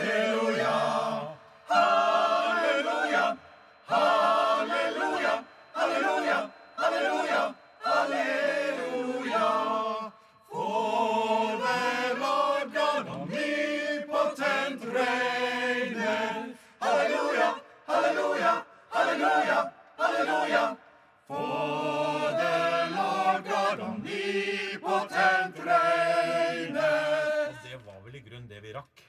[28.31, 29.01] Grunnen det vi rakk.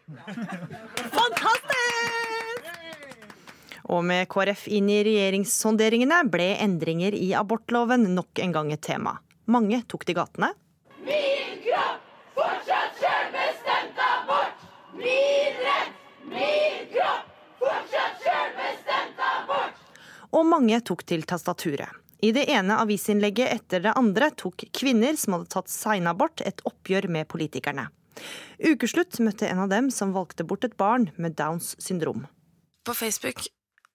[1.14, 2.64] Fantastisk!
[3.82, 9.12] Og med KrF inn i regjeringssonderingene ble endringer i abortloven nok en gang et tema.
[9.46, 10.48] Mange tok til gatene.
[11.06, 12.02] Min kropp,
[12.34, 14.66] fortsatt selvbestemt abort.
[14.98, 15.94] Min rett,
[16.26, 17.30] min kropp,
[17.62, 19.88] fortsatt selvbestemt abort.
[20.34, 21.94] Og mange tok til tastaturet.
[22.22, 27.10] I det ene avisinnlegget etter det andre tok kvinner som hadde tatt seinabort, et oppgjør
[27.10, 27.90] med politikerne.
[28.62, 32.26] Ukeslutt møtte en av dem som valgte bort et barn med Downs syndrom.
[32.86, 33.44] På Facebook,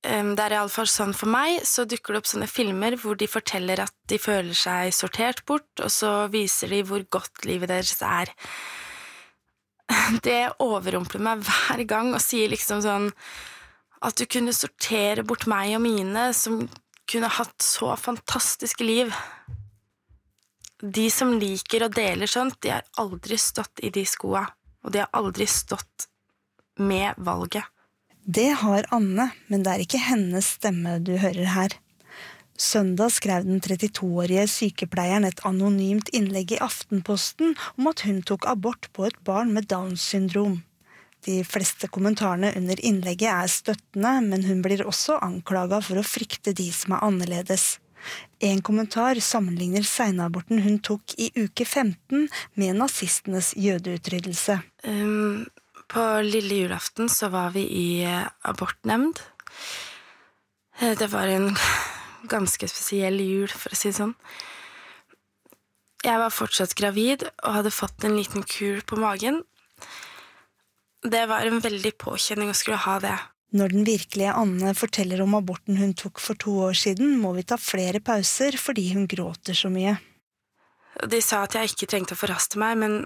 [0.08, 3.82] det er iallfall sånn for meg, så dukker det opp sånne filmer hvor de forteller
[3.84, 8.32] at de føler seg sortert bort, og så viser de hvor godt livet deres er.
[10.28, 13.10] Det overrumpler meg hver gang og sier liksom sånn
[14.04, 16.68] at du kunne sortere bort meg og mine, som
[17.08, 19.14] kunne hatt så fantastiske liv.
[20.84, 24.44] De som liker og deler sånt, de har aldri stått i de skoa,
[24.86, 26.06] og de har aldri stått
[26.78, 27.66] med valget.
[28.22, 31.78] Det har Anne, men det er ikke hennes stemme du hører her.
[32.58, 38.90] Søndag skrev den 32-årige sykepleieren et anonymt innlegg i Aftenposten om at hun tok abort
[38.94, 40.60] på et barn med Downs syndrom.
[41.26, 46.54] De fleste kommentarene under innlegget er støttende, men hun blir også anklaga for å frykte
[46.58, 47.78] de som er annerledes.
[48.44, 52.28] En kommentar sammenligner seinaborten hun tok i uke 15
[52.60, 54.60] med nazistenes jødeutryddelse.
[54.86, 55.48] Um,
[55.88, 57.88] på lille julaften så var vi i
[58.46, 59.20] abortnemnd.
[60.78, 61.56] Det var en
[62.34, 64.14] ganske spesiell jul, for å si det sånn.
[66.06, 69.42] Jeg var fortsatt gravid og hadde fått en liten kul på magen.
[71.02, 73.16] Det var en veldig påkjenning å skulle ha det.
[73.56, 77.46] Når den virkelige Anne forteller om aborten hun tok for to år siden, må vi
[77.48, 79.96] ta flere pauser fordi hun gråter så mye.
[81.08, 82.98] De sa at jeg ikke trengte å forhaste meg, men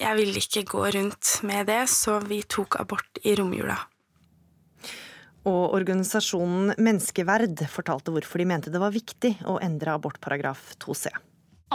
[0.00, 3.78] jeg ville ikke gå rundt med det, så vi tok abort i romjula.
[5.48, 11.10] Og organisasjonen Menneskeverd fortalte hvorfor de mente det var viktig å endre abortparagraf 2c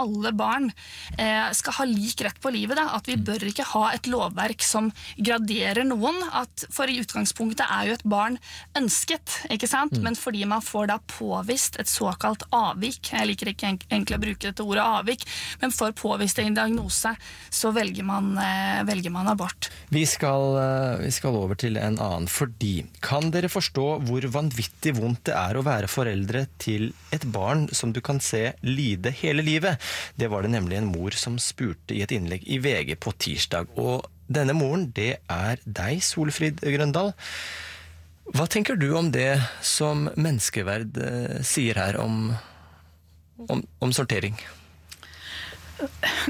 [0.00, 0.70] alle barn
[1.18, 2.78] eh, skal ha lik rett på livet.
[2.78, 2.90] Da.
[2.96, 6.20] At vi bør ikke ha et lovverk som graderer noen.
[6.36, 8.38] At, for i utgangspunktet er jo et barn
[8.78, 9.96] ønsket, ikke sant?
[9.96, 10.04] Mm.
[10.06, 14.48] men fordi man får da påvist et såkalt avvik Jeg liker ikke egentlig å bruke
[14.48, 15.24] dette ordet avvik,
[15.62, 17.12] men for påvist en diagnose,
[17.50, 19.70] så velger man, eh, velger man abort.
[19.94, 20.58] Vi skal,
[21.02, 22.28] vi skal over til en annen.
[22.30, 27.66] Fordi kan dere forstå hvor vanvittig vondt det er å være foreldre til et barn
[27.76, 29.80] som du kan se lide hele livet?
[30.18, 33.72] Det var det nemlig en mor som spurte i et innlegg i VG på tirsdag.
[33.80, 37.12] Og denne moren, det er deg, Solfrid Grøndal.
[38.34, 42.32] Hva tenker du om det som menneskeverd eh, sier her om,
[43.46, 44.34] om, om sortering?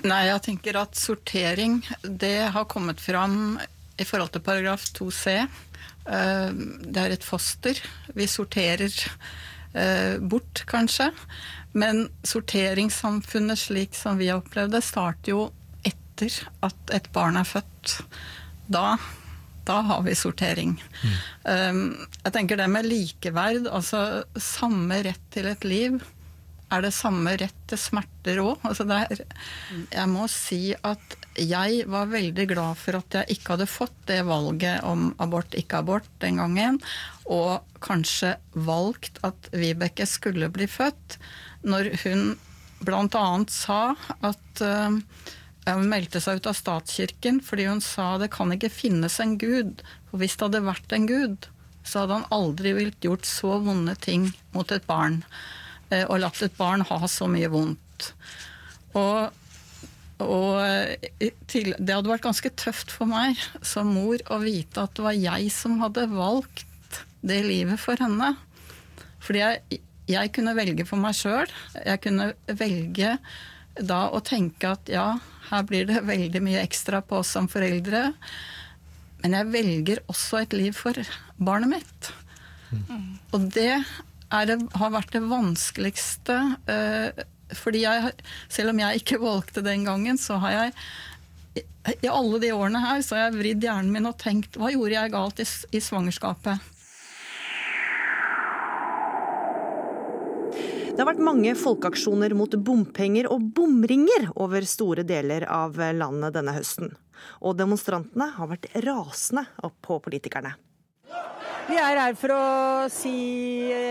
[0.05, 3.57] Nei, jeg tenker at sortering, det har kommet fram
[3.97, 5.37] i forhold til paragraf 2c.
[5.37, 6.51] Eh,
[6.85, 7.81] det er et foster.
[8.15, 8.93] Vi sorterer
[9.73, 11.11] eh, bort, kanskje.
[11.77, 15.45] Men sorteringssamfunnet slik som vi har opplevd det, starter jo
[15.85, 16.33] etter
[16.65, 17.99] at et barn er født.
[18.73, 18.97] Da,
[19.69, 20.77] da har vi sortering.
[21.45, 26.01] Um, jeg tenker det med likeverd, altså samme rett til et liv,
[26.73, 28.65] er det samme rett til smerter òg.
[28.67, 33.99] Altså jeg må si at jeg var veldig glad for at jeg ikke hadde fått
[34.09, 36.81] det valget om abort, ikke abort den gangen,
[37.31, 38.35] og kanskje
[38.67, 41.21] valgt at Vibeke skulle bli født,
[41.67, 42.37] når hun
[42.87, 43.27] bl.a.
[43.51, 43.81] sa
[44.25, 44.99] at eh,
[45.67, 49.83] hun meldte seg ut av statskirken fordi hun sa det kan ikke finnes en gud.
[50.11, 51.49] For hvis det hadde vært en gud,
[51.87, 55.23] så hadde han aldri villet gjort så vonde ting mot et barn.
[55.91, 58.13] eh, Og latt et barn ha så mye vondt.
[58.97, 59.33] Og,
[60.23, 64.95] og eh, til, det hadde vært ganske tøft for meg som mor å vite at
[64.97, 68.35] det var jeg som hadde valgt det livet for henne.
[69.27, 71.51] Fordi jeg, jeg kunne velge for meg sjøl.
[71.83, 73.17] Jeg kunne velge
[73.77, 75.09] da å tenke at ja,
[75.51, 78.11] her blir det veldig mye ekstra på oss som foreldre.
[79.23, 80.99] Men jeg velger også et liv for
[81.37, 82.13] barnet mitt.
[83.35, 83.73] Og det
[84.47, 86.37] det, har vært det vanskeligste.
[86.67, 88.13] eh, fordi jeg,
[88.51, 90.73] selv om jeg ikke valgte den gangen, så har jeg
[92.03, 94.97] i alle de årene her så har jeg vridd hjernen min og tenkt hva gjorde
[94.97, 95.47] jeg galt i,
[95.79, 96.73] i svangerskapet?
[100.97, 106.55] Det har vært mange folkeaksjoner mot bompenger og bomringer over store deler av landet denne
[106.57, 106.89] høsten.
[107.45, 110.55] Og demonstrantene har vært rasende opp på politikerne.
[111.69, 112.41] Vi er her for å
[112.89, 113.13] si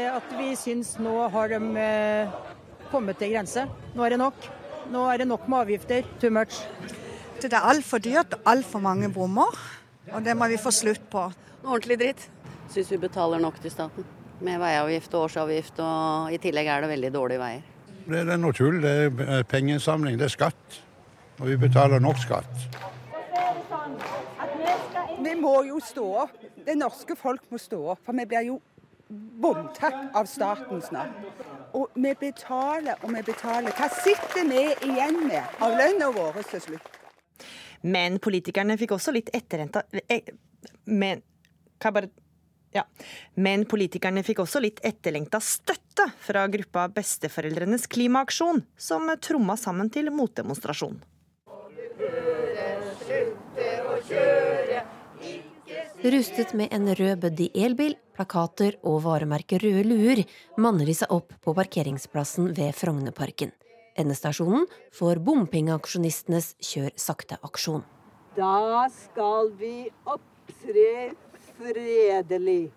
[0.10, 2.34] at vi syns nå har de eh,
[2.90, 3.68] kommet til grense.
[3.94, 4.50] Nå er det nok.
[4.90, 6.10] Nå er det nok med avgifter.
[6.18, 6.58] Too much.
[7.38, 9.54] Det er altfor dyrt, altfor mange bommer.
[10.10, 11.30] Og det må vi få slutt på.
[11.62, 12.30] Ordentlig dritt.
[12.74, 14.15] Syns vi betaler nok til staten.
[14.44, 17.72] Med veiavgift og årsavgift, og i tillegg er det veldig dårlige veier.
[18.06, 18.82] Det er noe tull.
[18.84, 18.92] Det
[19.24, 20.82] er pengeinnsamling, det er skatt.
[21.40, 22.68] Og vi betaler nok skatt.
[25.24, 26.36] Vi må jo stå opp.
[26.66, 28.60] Det norske folk må stå opp, for vi blir jo
[29.42, 31.16] bomtatt av staten snart.
[31.76, 33.74] Og vi betaler og vi betaler.
[33.76, 36.92] Hva sitter vi igjen med av lønna vår til slutt?
[37.86, 40.32] Men politikerne fikk også litt etterrenta eh,
[40.90, 41.22] Men
[41.78, 42.25] kan jeg bare
[42.76, 42.84] ja.
[43.40, 50.12] Men politikerne fikk også litt etterlengta støtte fra gruppa Besteforeldrenes klimaaksjon, som tromma sammen til
[50.14, 51.00] motdemonstrasjon.
[56.06, 60.22] Rustet med en rød Buddy elbil, plakater og varemerket Røde luer
[60.62, 63.56] manner de seg opp på parkeringsplassen ved Frognerparken.
[63.98, 67.86] Endestasjonen får bompengeaksjonistenes Kjør sakte-aksjon.
[68.36, 71.16] Da skal vi opptre
[71.60, 72.72] fredelig.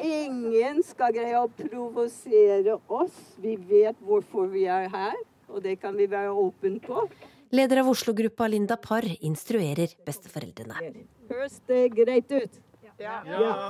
[0.00, 3.18] Ingen skal greie å provosere oss.
[3.42, 5.18] Vi vet hvorfor vi er her,
[5.52, 7.04] og det kan vi være åpne på.
[7.52, 10.94] Leder av Oslo-gruppa Linda Parr instruerer besteforeldrene.
[11.28, 12.62] Høres det greit ut?
[13.02, 13.18] Ja.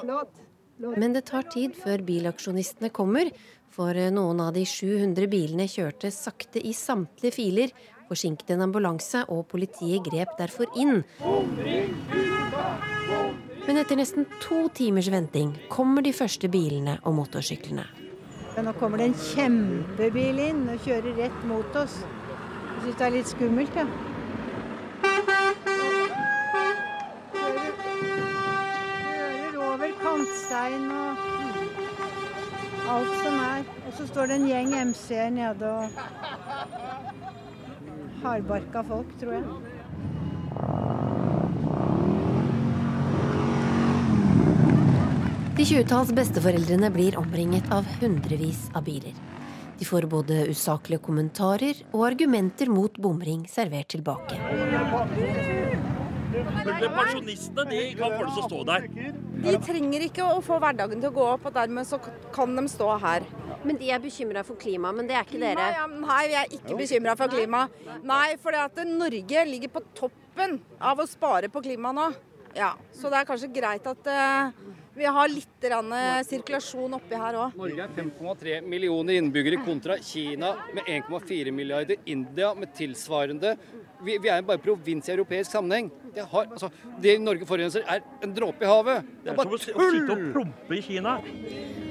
[0.03, 0.39] flott.
[0.79, 3.31] Men det tar tid før bilaksjonistene kommer,
[3.73, 7.75] for noen av de 700 bilene kjørte sakte i samtlige filer,
[8.11, 11.01] forsinket en ambulanse, og politiet grep derfor inn.
[13.67, 17.85] Men etter nesten to timers venting kommer de første bilene og motorsyklene.
[18.63, 21.95] Nå kommer det en kjempebil inn og kjører rett mot oss.
[22.03, 23.87] Jeg syns det er litt skummelt, ja.
[29.07, 31.23] Kjører over kantstein og
[32.93, 33.63] alt som er.
[33.87, 35.87] Og så står det en gjeng MC-er nede og
[38.27, 39.72] hardbarka folk, tror jeg.
[45.53, 49.13] De tjuetalls besteforeldrene blir omringet av hundrevis av biler.
[49.77, 54.39] De får både usaklige kommentarer og argumenter mot bomring servert tilbake.
[56.33, 58.89] Pensjonistene de kan få det til å stå der.
[59.45, 62.01] De trenger ikke å få hverdagen til å gå opp, og dermed så
[62.33, 63.29] kan de stå her.
[63.61, 65.61] Men de er bekymra for klimaet, men det er ikke dere?
[65.61, 67.67] Nei, ja, nei vi er ikke bekymra for klima.
[68.09, 68.57] Nei, for
[68.89, 72.13] Norge ligger på toppen av å spare på klima nå.
[72.57, 77.17] Ja, Så det er kanskje greit at uh, vi har litt rann, eh, sirkulasjon oppi
[77.17, 77.55] her òg.
[77.57, 83.57] Norge er 5,3 millioner innbyggere kontra Kina med 1,4 milliarder, India med tilsvarende.
[84.05, 85.89] Vi, vi er bare provins i europeisk sammenheng.
[86.13, 86.69] Det, har, altså,
[87.01, 89.09] det Norge forurenser, er en dråpe i havet.
[89.25, 91.17] Det er bare som å sitte og prompe i Kina.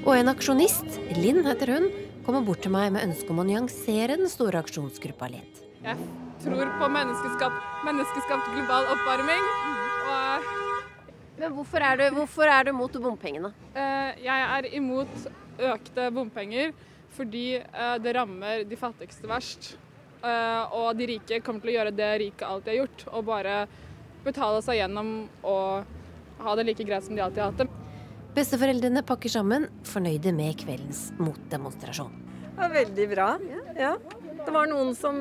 [0.04, 1.90] Og en aksjonist, Linn heter hun,
[2.22, 5.62] kommer bort til meg med ønske om å nyansere den store aksjonsgruppa litt.
[5.82, 5.98] Jeg
[6.44, 9.80] tror på menneskeskapt, menneskeskapt global oppvarming.
[11.42, 13.50] Men hvorfor er du, hvorfor er du mot bompengene?
[13.74, 15.14] Eh, Jeg er imot
[15.72, 16.72] økte bompenger
[17.12, 19.72] fordi eh, det rammer de fattigste verst.
[20.24, 23.56] Eh, Og de rike kommer til å gjøre det rike alltid har gjort, og bare
[24.24, 25.10] betale seg gjennom
[25.42, 27.68] og ha det like greit som de alltid har hatt det.
[28.32, 32.14] Besteforeldrene pakker sammen, fornøyde med kveldens motdemonstrasjon.
[32.52, 33.26] Det var veldig bra.
[33.76, 33.96] Ja.
[34.42, 35.18] Det var noen som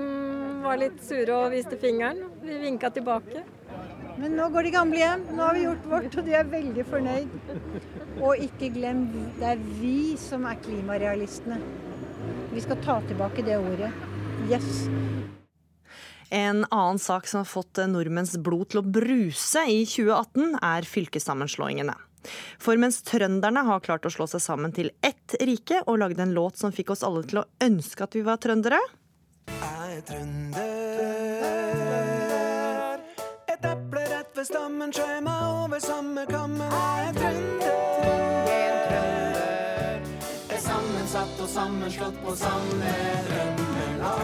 [0.64, 2.24] var litt sure og viste fingeren.
[2.46, 3.44] Vi vinka tilbake.
[4.20, 5.24] Men nå går de gamle hjem.
[5.36, 7.36] Nå har vi gjort vårt, og de er veldig fornøyd.
[8.20, 9.06] Og ikke glem,
[9.40, 11.60] det er vi som er klimarealistene.
[12.52, 13.92] Vi skal ta tilbake det ordet.
[14.50, 14.86] Yes.
[16.32, 21.98] En annen sak som har fått nordmenns blod til å bruse i 2018, er fylkessammenslåingene.
[22.62, 26.36] For mens trønderne har klart å slå seg sammen til ett rike og lagde en
[26.38, 28.80] låt som fikk oss alle til å ønske at vi var trøndere,
[29.52, 31.81] Jeg er trønder.
[34.42, 36.72] Ved stammen skjær meg over samme kammen.
[36.74, 37.76] Jeg er trønder.
[38.88, 40.08] Trønder.
[40.56, 42.94] Er sammensatt og sammenslått på samme
[43.28, 44.24] drømmelag.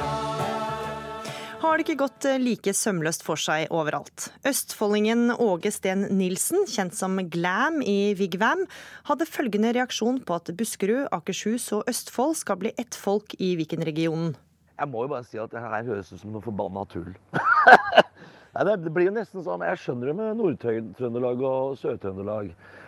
[1.61, 4.32] har det ikke gått like sømløst for seg overalt.
[4.41, 8.65] Østfoldingen Åge Steen Nilsen, kjent som Glam i Vigvam,
[9.05, 14.34] hadde følgende reaksjon på at Buskerud, Akershus og Østfold skal bli ett folk i Viken-regionen.
[14.82, 17.13] Jeg må jo bare si at det her høres ut som noe forbanna tull.
[18.58, 22.47] Nei, det, blir jo nesten sånn, Jeg skjønner det med Nord-Trøndelag og Sør-Trøndelag.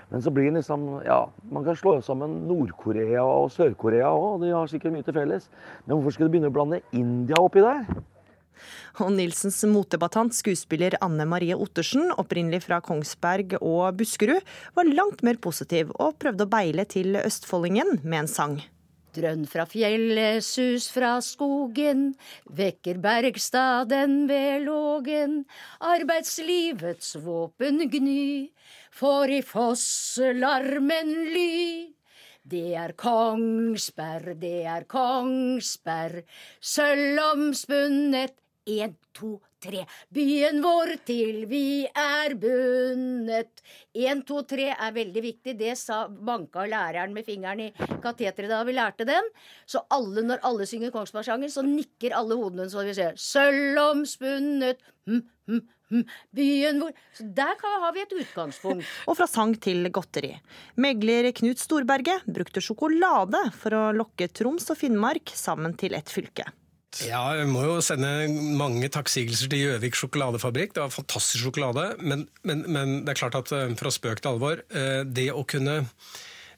[0.10, 1.20] Men så blir det liksom Ja,
[1.54, 4.40] man kan slå sammen Nord-Korea og Sør-Korea òg.
[4.42, 5.46] De har sikkert mye til felles.
[5.86, 7.86] Men hvorfor skal du begynne å blande India oppi der?
[9.00, 14.42] Og Nilsens motdebattant, skuespiller Anne Marie Ottersen, opprinnelig fra Kongsberg og Buskerud,
[14.76, 18.60] var langt mer positiv og prøvde å beile til østfoldingen med en sang.
[19.20, 22.14] Drønn fra fjellet, sus fra skogen,
[22.56, 25.42] vekker bergstaden ved lågen.
[25.84, 28.48] Arbeidslivets våpen gny,
[28.96, 31.58] for i fosselarmen ly.
[32.50, 36.24] Det er Kongsberg, det er Kongsberg,
[36.62, 38.38] sølvomspunnet.
[38.70, 39.86] én, to, tre.
[40.14, 43.64] Byen vår til vi er bundet.
[43.96, 45.56] Én, to, tre er veldig viktig.
[45.60, 47.72] Det sa banka læreren med fingeren i
[48.04, 49.34] kateteret da vi lærte den.
[49.70, 54.80] Så alle, når alle synger Kongsbergsangen, så nikker alle hodene så vi ser sølvomspunnet.
[55.10, 56.06] Hm, hm, hm.
[56.36, 58.86] Byen vår Så der har vi et utgangspunkt.
[59.10, 60.36] Og fra sang til godteri.
[60.78, 66.48] Megler Knut Storberget brukte sjokolade for å lokke Troms og Finnmark sammen til ett fylke.
[67.06, 68.10] Ja, jeg må jo sende
[68.58, 70.74] mange takksigelser til Gjøvik sjokoladefabrikk.
[70.76, 71.92] Det var fantastisk sjokolade.
[72.02, 75.46] Men, men, men det er klart at eh, fra spøk til alvor, eh, det å
[75.48, 75.84] kunne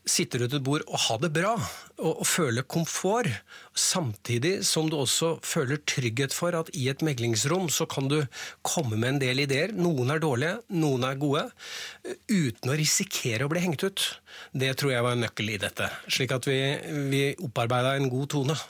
[0.08, 1.52] sitte rundt et bord og ha det bra,
[2.00, 3.30] og, og føle komfort,
[3.78, 8.18] samtidig som du også føler trygghet for at i et meglingsrom så kan du
[8.66, 9.76] komme med en del ideer.
[9.78, 11.46] Noen er dårlige, noen er gode,
[12.08, 14.08] eh, uten å risikere å bli hengt ut.
[14.56, 15.92] Det tror jeg var en nøkkel i dette.
[16.10, 16.62] Slik at vi,
[17.12, 18.62] vi opparbeida en god tone.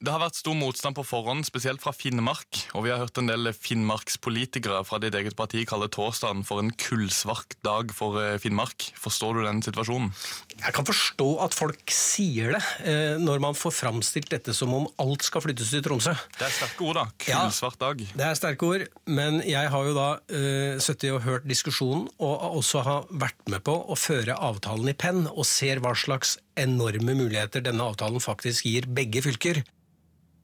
[0.00, 2.56] Det har vært stor motstand på forhånd, spesielt fra Finnmark.
[2.72, 6.70] Og vi har hørt en del finnmarkspolitikere fra ditt eget parti kalle torsdagen for en
[6.72, 8.86] kullsvart dag for eh, Finnmark.
[8.96, 10.08] Forstår du den situasjonen?
[10.54, 14.86] Jeg kan forstå at folk sier det, eh, når man får framstilt dette som om
[15.04, 16.14] alt skal flyttes til Tromsø.
[16.38, 17.04] Det er sterke ord, da.
[17.26, 18.00] Kullsvart dag.
[18.00, 22.06] Ja, Det er sterke ord, men jeg har jo da uh, sittet og hørt diskusjonen,
[22.16, 26.38] og også har vært med på å føre avtalen i penn, og ser hva slags
[26.56, 29.60] enorme muligheter denne avtalen faktisk gir begge fylker.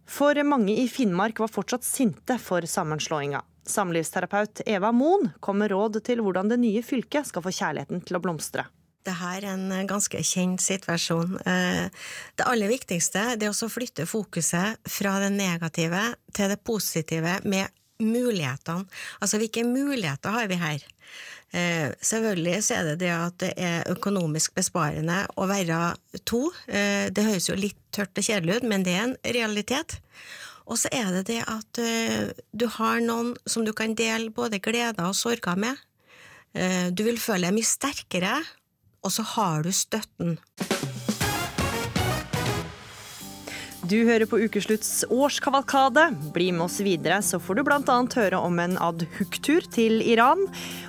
[0.06, 3.42] For mange i Finnmark var fortsatt sinte for sammenslåinga.
[3.66, 8.18] Samlivsterapeut Eva Moen kom med råd til hvordan det nye fylket skal få kjærligheten til
[8.18, 8.68] å blomstre.
[9.06, 11.36] Det her er en ganske kjent situasjon.
[11.46, 11.90] Eh,
[12.34, 17.70] Det aller viktigste er å flytte fokuset fra det negative til det positive med
[18.02, 18.86] mulighetene.
[19.20, 20.82] Altså hvilke muligheter har vi her?
[21.56, 25.94] Eh, selvfølgelig så er det det at det er økonomisk besparende å være
[26.28, 26.50] to.
[26.68, 29.98] Eh, det høres jo litt tørt og kjedelig ut, men det er en realitet.
[30.66, 34.60] Og så er det det at eh, du har noen som du kan dele både
[34.62, 35.78] gleder og sorger med.
[36.56, 38.34] Eh, du vil føle deg mye sterkere,
[39.06, 40.36] og så har du støtten.
[43.86, 46.08] Du hører på Ukeslutts årskavalkade.
[46.34, 47.96] Bli med oss videre, så får du bl.a.
[48.16, 50.40] høre om en adhoc-tur til Iran,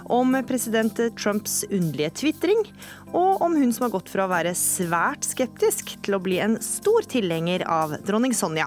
[0.10, 2.64] om president Trumps underlige tvitring,
[3.12, 6.56] og om hun som har gått fra å være svært skeptisk til å bli en
[6.64, 8.66] stor tilhenger av dronning Sonja.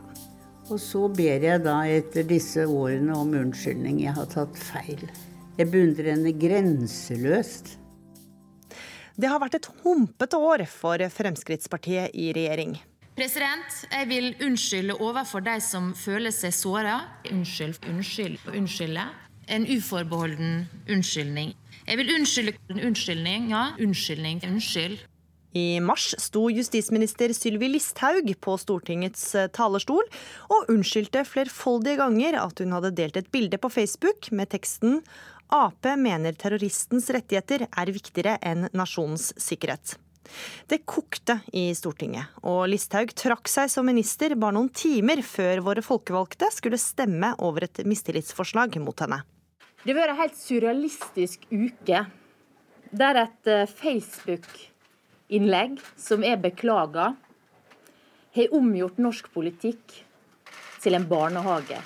[0.69, 3.99] Og så ber jeg da etter disse årene om unnskyldning.
[4.05, 5.03] Jeg har tatt feil.
[5.59, 7.75] Jeg beundrer henne grenseløst.
[9.19, 12.79] Det har vært et humpete år for Fremskrittspartiet i regjering.
[13.21, 16.95] Jeg vil unnskylde overfor de som føler seg såra.
[17.29, 19.05] Unnskyld, unnskyld, unnskylde.
[19.49, 21.55] en uforbeholden unnskyldning.
[21.87, 22.53] Jeg vil unnskylde
[22.87, 23.75] Unnskyldning, ja.
[23.81, 24.41] Unnskyldning.
[24.47, 24.99] Unnskyld.
[25.53, 30.07] I mars sto justisminister Sylvi Listhaug på Stortingets eh, talerstol
[30.49, 35.03] og unnskyldte flerfoldige ganger at hun hadde delt et bilde på Facebook med teksten
[35.51, 39.99] Ap mener terroristens rettigheter er viktigere enn nasjonens sikkerhet.
[40.71, 45.83] Det kokte i Stortinget, og Listhaug trakk seg som minister bare noen timer før våre
[45.85, 49.19] folkevalgte skulle stemme over et mistillitsforslag mot henne.
[49.83, 52.07] Det har vært en helt surrealistisk uke,
[52.91, 57.15] der et eh, Facebook-innlegg som er beklaga,
[58.37, 60.05] har omgjort norsk politikk
[60.83, 61.81] til en barnehage.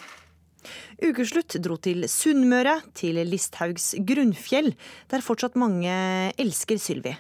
[1.05, 4.73] Ukeslutt dro til Sunnmøre, til Listhaugs grunnfjell,
[5.11, 5.95] der fortsatt mange
[6.41, 7.15] elsker Sylvi.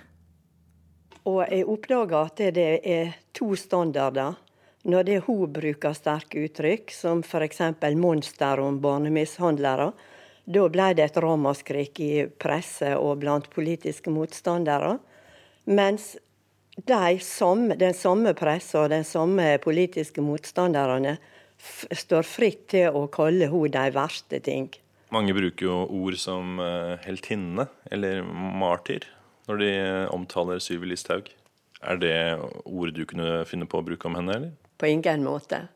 [1.25, 4.37] Og jeg oppdaga at det er to standarder.
[4.85, 7.63] Når det hun bruker sterke uttrykk, som f.eks.
[7.97, 9.93] monster om barnemishandlere,
[10.45, 14.99] da ble det et ramaskrik i presse og blant politiske motstandere.
[15.65, 16.19] Mens
[16.77, 21.17] de samme, den samme pressa og den samme politiske motstanderne
[21.97, 24.69] står fritt til å kalle henne de verste ting.
[25.15, 29.07] Mange bruker jo ord som eh, heltinne eller martyr
[29.49, 29.71] når de
[30.15, 31.31] omtaler Sylvi Listhaug.
[31.85, 32.17] Er det
[32.65, 34.53] ord du kunne finne på å bruke om henne, eller?
[34.81, 35.67] På ingen måte.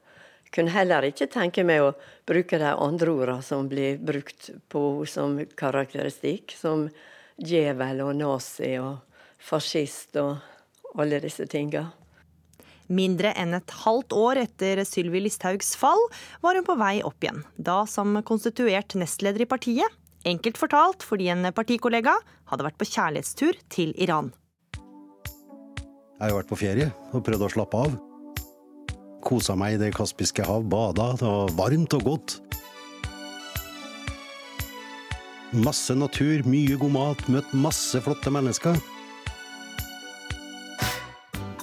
[0.48, 1.92] Jeg kunne heller ikke tenke meg å
[2.28, 6.88] bruke de andre ordene som blir brukt på henne som karakteristikk, som
[7.38, 8.96] djevel og nazi og
[9.38, 10.38] fascist og
[10.98, 11.84] alle disse tinga.
[12.88, 16.00] Mindre enn et halvt år etter Sylvi Listhaugs fall
[16.40, 19.98] var hun på vei opp igjen, da som konstituert nestleder i partiet.
[20.28, 22.12] Enkelt fortalt fordi en partikollega
[22.50, 24.32] hadde vært på kjærlighetstur til Iran.
[26.18, 27.96] Jeg har vært på ferie og prøvd å slappe av.
[29.24, 31.12] Kosa meg i Det kaspiske hav, bada.
[31.16, 32.36] Det var varmt og godt.
[35.64, 38.76] Masse natur, mye god mat, møtt masse flotte mennesker.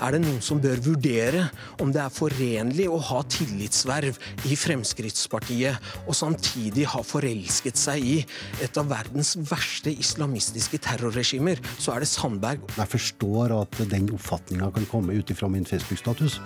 [0.06, 1.48] Er det noen som bør vurdere
[1.84, 8.18] om det er forenlig å ha tillitsverv i Fremskrittspartiet og samtidig ha forelsket seg i
[8.64, 12.64] et av verdens verste islamistiske terrorregimer, så er det Sandberg.
[12.76, 16.40] Jeg forstår at den oppfatninga kan komme ut ifra min Facebook-status.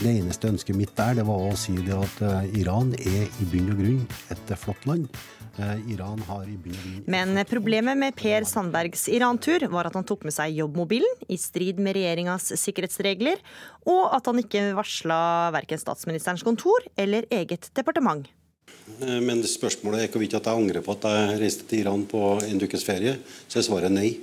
[0.00, 3.48] Det eneste ønsket mitt der, det var å si det at eh, Iran er i
[3.52, 5.08] bunn og grunn et flott land.
[5.56, 9.94] Eh, Iran har i bunn og grunn Men problemet med Per Sandbergs Iran-tur var at
[9.96, 13.05] han tok med seg jobbmobilen i strid med regjeringas sikkerhetsregler,
[13.86, 15.18] og at han ikke varsla
[15.54, 18.26] verken statsministerens kontor eller eget departement.
[19.00, 22.38] Eh, Men spørsmålet er hvorvidt at jeg angrer på at jeg reiste til Iran på
[22.42, 23.18] en ukes ferie.
[23.48, 24.18] Så er svaret nei.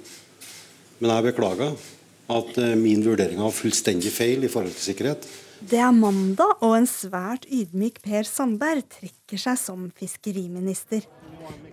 [1.00, 1.76] Men jeg beklager
[2.34, 5.28] at eh, min vurdering var fullstendig feil i forhold til sikkerhet.
[5.64, 11.06] Det er mandag, og en svært ydmyk Per Sandberg trekker seg som fiskeriminister.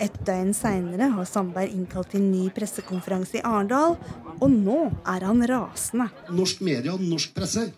[0.01, 3.99] Et døgn seinere har Sandberg innkalt til ny pressekonferanse i Arendal,
[4.41, 6.09] og nå er han rasende.
[6.33, 7.69] Norsk media og norsk presse,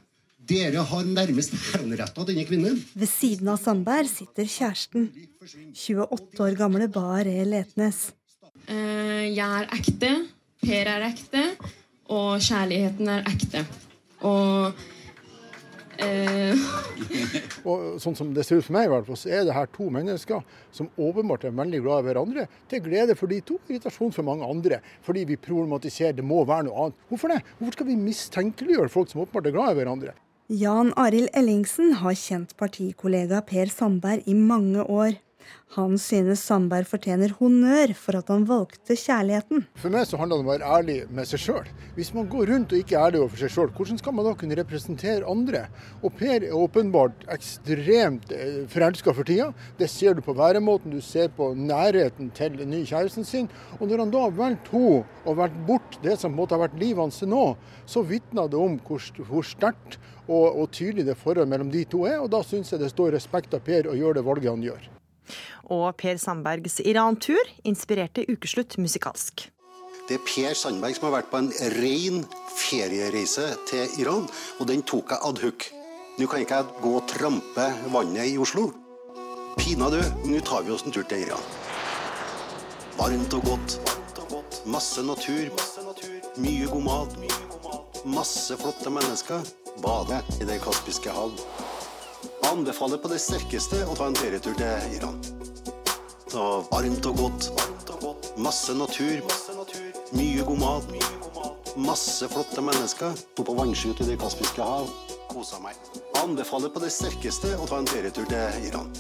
[0.43, 2.81] dere har nærmest henretta denne kvinnen.
[2.99, 5.11] Ved siden av Sandberg sitter kjæresten,
[5.75, 8.11] 28 år gamle Bare Letnes.
[8.69, 10.11] Uh, jeg er ekte,
[10.63, 11.41] Per er ekte,
[12.15, 13.65] og kjærligheten er ekte.
[14.23, 14.83] Og
[17.69, 19.69] Og sånn som det ser ut for meg, i hvert fall, så er det her
[19.75, 20.43] to mennesker
[20.75, 22.47] som åpenbart er veldig glad i hverandre.
[22.71, 24.81] Til glede for de to, irritasjon for mange andre.
[25.07, 27.09] Fordi vi problematiserer det må være noe annet.
[27.11, 27.41] Hvorfor det?
[27.59, 30.17] Hvorfor skal vi mistenkeliggjøre folk som åpenbart er glad i hverandre?
[30.53, 35.15] Jan Arild Ellingsen har kjent partikollega Per Sandberg i mange år.
[35.73, 39.63] Han synes Sandberg fortjener honnør for at han valgte kjærligheten.
[39.81, 41.71] For meg så handler det om å være ærlig med seg sjøl.
[41.97, 44.35] Hvis man går rundt og ikke er ærlig overfor seg sjøl, hvordan skal man da
[44.37, 45.63] kunne representere andre?
[46.05, 49.49] Og Per er åpenbart ekstremt eh, forelska for tida.
[49.81, 53.49] Det ser du på væremåten, du ser på nærheten til den nye kjæresten sin.
[53.81, 56.81] Og når han da har valgt henne og valgt bort det som måte har vært
[56.85, 57.47] livet hans til nå,
[57.89, 59.97] så vitner det om hvor, hvor sterkt
[60.29, 62.21] og, og tydelig det forholdet mellom de to er.
[62.21, 64.93] Og da syns jeg det står respekt av Per å gjøre det valget han gjør.
[65.73, 69.49] Og Per Sandbergs Iran-tur inspirerte ukeslutt musikalsk.
[70.09, 72.25] Det er Per Sandberg som har vært på en ren
[72.59, 74.27] feriereise til Iran,
[74.59, 75.69] og den tok jeg ad hoc.
[76.19, 78.69] Nå kan ikke jeg gå og trampe vannet i Oslo.
[79.57, 81.47] Pinadø, nå tar vi oss en tur til Iran.
[82.99, 83.79] Varmt og godt.
[84.67, 85.49] Masse natur.
[86.37, 87.17] Mye god mat.
[88.05, 89.41] Masse flotte mennesker.
[89.83, 91.33] Bade i Det kaspiske hav.
[92.51, 95.19] Anbefaler på det sterkeste å ta en ferietur til Iran.
[96.33, 97.51] Så varmt og godt.
[98.37, 99.23] Masse natur.
[100.17, 100.93] Mye god mat.
[101.77, 103.17] Masse flotte mennesker.
[103.17, 104.91] Sto på vannsky ute i Det kaspiske hav.
[105.33, 105.77] Kosa meg.
[106.23, 108.93] Anbefaler på det sterkeste å ta en ferietur til Iran.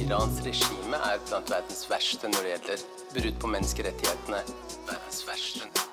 [0.00, 4.44] Irans regime er blant verdens verste når det gjelder brudd på menneskerettighetene.
[4.88, 5.83] Verdens verste.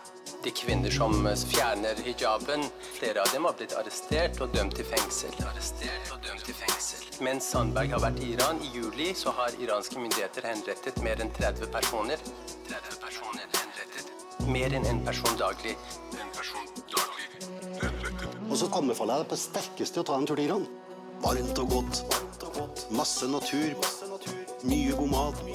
[0.44, 5.36] De kvinner som fjerner hijaben, flere av dem har blitt arrestert og dømt til fengsel.
[5.46, 7.04] Arrestert og dømt til fengsel.
[7.22, 11.30] Mens Sandberg har vært i Iran, i juli så har iranske myndigheter henrettet mer enn
[11.38, 12.24] 30 personer.
[12.72, 14.10] 30 personer henrettet.
[14.50, 15.76] Mer enn én person daglig.
[16.18, 17.30] En person daglig
[17.84, 18.39] henrettet.
[18.50, 20.66] Og så anbefaler jeg deg på sterkeste å ta en tur til Iran.
[21.22, 22.02] Varmt og godt.
[22.89, 23.78] Masse natur.
[24.66, 25.46] Mye god mat.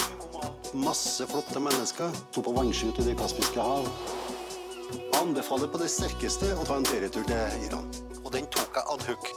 [0.78, 2.14] Masse flotte mennesker.
[2.30, 3.90] Sto på vannskjut i Det kaspiske hav.
[5.20, 7.86] Anbefaler på det sterkeste å ta en ferietur til Iran.
[8.22, 9.30] Og den tok jeg ad hoc.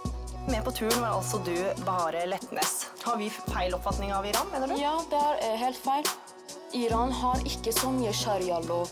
[0.50, 2.88] Med på turen var altså du Bahare Letnes.
[3.04, 4.78] Har vi feil oppfatning av Iran, mener du?
[4.82, 6.08] Ja, det er helt feil.
[6.74, 8.90] Iran har ikke så mye sharia-lov.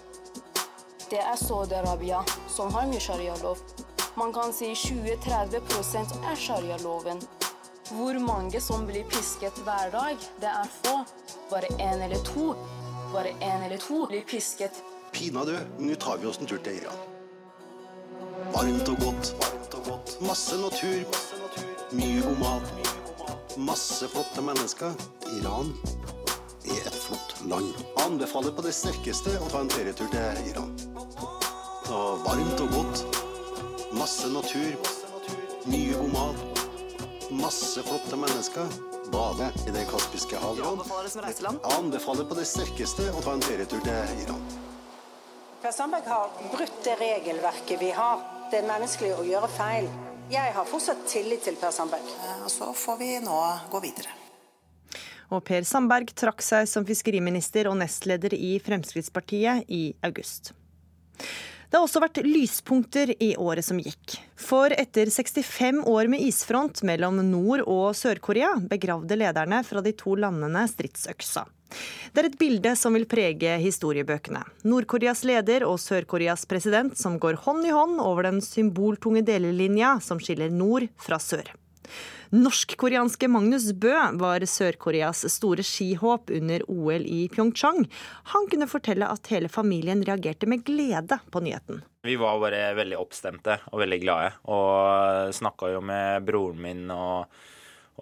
[1.09, 3.61] Det er Saudi-Arabia som har mye sharia-lov.
[4.17, 5.61] Man kan si 20-30
[6.25, 7.21] er sharia-loven.
[7.93, 10.97] Hvor mange som blir pisket hver dag, det er få.
[11.51, 12.53] Bare én eller to.
[13.13, 14.81] Bare én eller to blir pisket.
[15.17, 16.97] Pinadø, nå tar vi oss en tur til Iran.
[18.53, 19.31] Varmt og godt.
[19.41, 20.11] Varmt og godt.
[20.21, 21.15] Masse natur.
[21.97, 22.91] Mye god mat.
[23.57, 24.93] Masse flotte mennesker.
[25.39, 25.71] Iran
[26.69, 27.71] er et flott land.
[28.03, 30.77] Anbefaler på det sterkeste å ta en ferietur til Iran.
[31.89, 33.17] Og varmt og godt.
[33.97, 34.77] Masse natur.
[35.65, 36.63] Mye god mat.
[37.41, 38.69] Masse flotte mennesker.
[39.09, 40.61] Bade i Det kaspiske hav.
[40.61, 41.67] Anbefaler det reiseland?
[41.73, 44.47] Anbefaler på det sterkeste å ta en ferietur til Iran.
[45.67, 48.21] Per Sandberg har brutt det regelverket vi har.
[48.51, 49.89] Det er menneskelig å gjøre feil.
[50.31, 52.07] Jeg har fortsatt tillit til Per Sandberg.
[52.45, 54.13] Og så får vi nå gå videre.
[55.35, 60.53] Og Per Sandberg trakk seg som fiskeriminister og nestleder i Fremskrittspartiet i august.
[61.67, 64.15] Det har også vært lyspunkter i året som gikk.
[64.39, 70.15] For etter 65 år med isfront mellom Nord- og Sør-Korea begravde lederne fra de to
[70.15, 71.43] landene stridsøksa.
[72.15, 74.45] Det er et bilde som vil prege historiebøkene.
[74.63, 80.23] Nord-Koreas leder og Sør-Koreas president som går hånd i hånd over den symboltunge delelinja som
[80.23, 81.51] skiller nord fra sør.
[82.35, 87.85] Norsk-koreanske Magnus Bø var Sør-Koreas store skihåp under OL i Pyeongchang.
[88.33, 91.83] Han kunne fortelle at hele familien reagerte med glede på nyheten.
[92.07, 97.39] Vi var bare veldig oppstemte og veldig glade, og snakka jo med broren min og,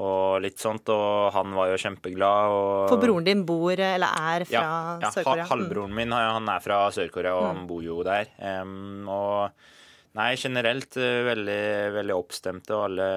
[0.02, 2.52] og litt sånt, og han var jo kjempeglad.
[2.54, 2.90] Og...
[2.92, 4.74] For broren din bor, eller er fra ja,
[5.06, 5.48] ja, Sør-Korea?
[5.54, 7.50] Halvbroren min han er fra Sør-Korea, og Mm.
[7.56, 8.30] han bor jo der.
[8.62, 9.72] Um, og
[10.16, 11.64] nei, generelt eh, veldig,
[11.98, 13.10] veldig oppstemte, og alle,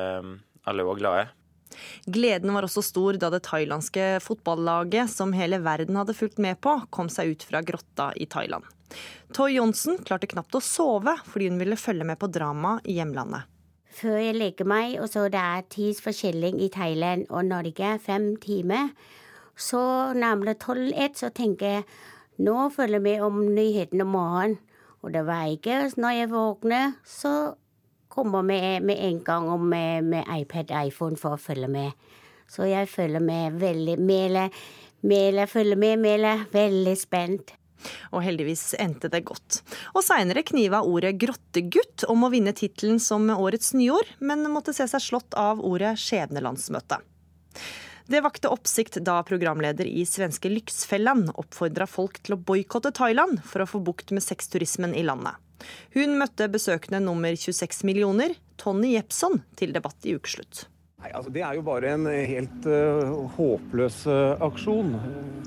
[0.69, 1.27] alle var glade.
[2.07, 6.79] Gleden var også stor da det thailandske fotballaget, som hele verden hadde fulgt med på,
[6.95, 8.65] kom seg ut fra grotta i Thailand.
[9.37, 13.45] Toy Johnsen klarte knapt å sove fordi hun ville følge med på drama i hjemlandet.
[13.99, 18.93] Før jeg legger meg, og så det er tidsforskjelling i Thailand og Norge, fem timer,
[19.59, 19.81] så
[20.15, 21.87] nærmere tolv-ett, så tenker jeg
[22.47, 24.59] nå følger med om nyhetene om morgenen.
[25.03, 27.33] Og det var ikke når jeg våkner, så
[28.19, 32.11] kommer med, med en gang og med, med iPad iPhone for å følge med.
[32.51, 34.49] Så jeg følger med veldig Mele,
[35.07, 36.35] Mele følger med, Mele.
[36.53, 37.55] Veldig spent.
[38.11, 39.61] Og heldigvis endte det godt.
[39.95, 44.89] Og seinere kniva ordet grottegutt om å vinne tittelen som årets nyord, men måtte se
[44.91, 46.99] seg slått av ordet skjebnelandsmøte.
[48.09, 53.63] Det vakte oppsikt da programleder i svenske Lyxfällan oppfordra folk til å boikotte Thailand for
[53.63, 55.37] å få bukt med sexturismen i landet.
[55.97, 60.67] Hun møtte besøkende nummer 26 millioner, Tony Jepson, til debatt i ukeslutt.
[60.99, 64.97] Nei, altså Det er jo bare en helt uh, håpløs uh, aksjon.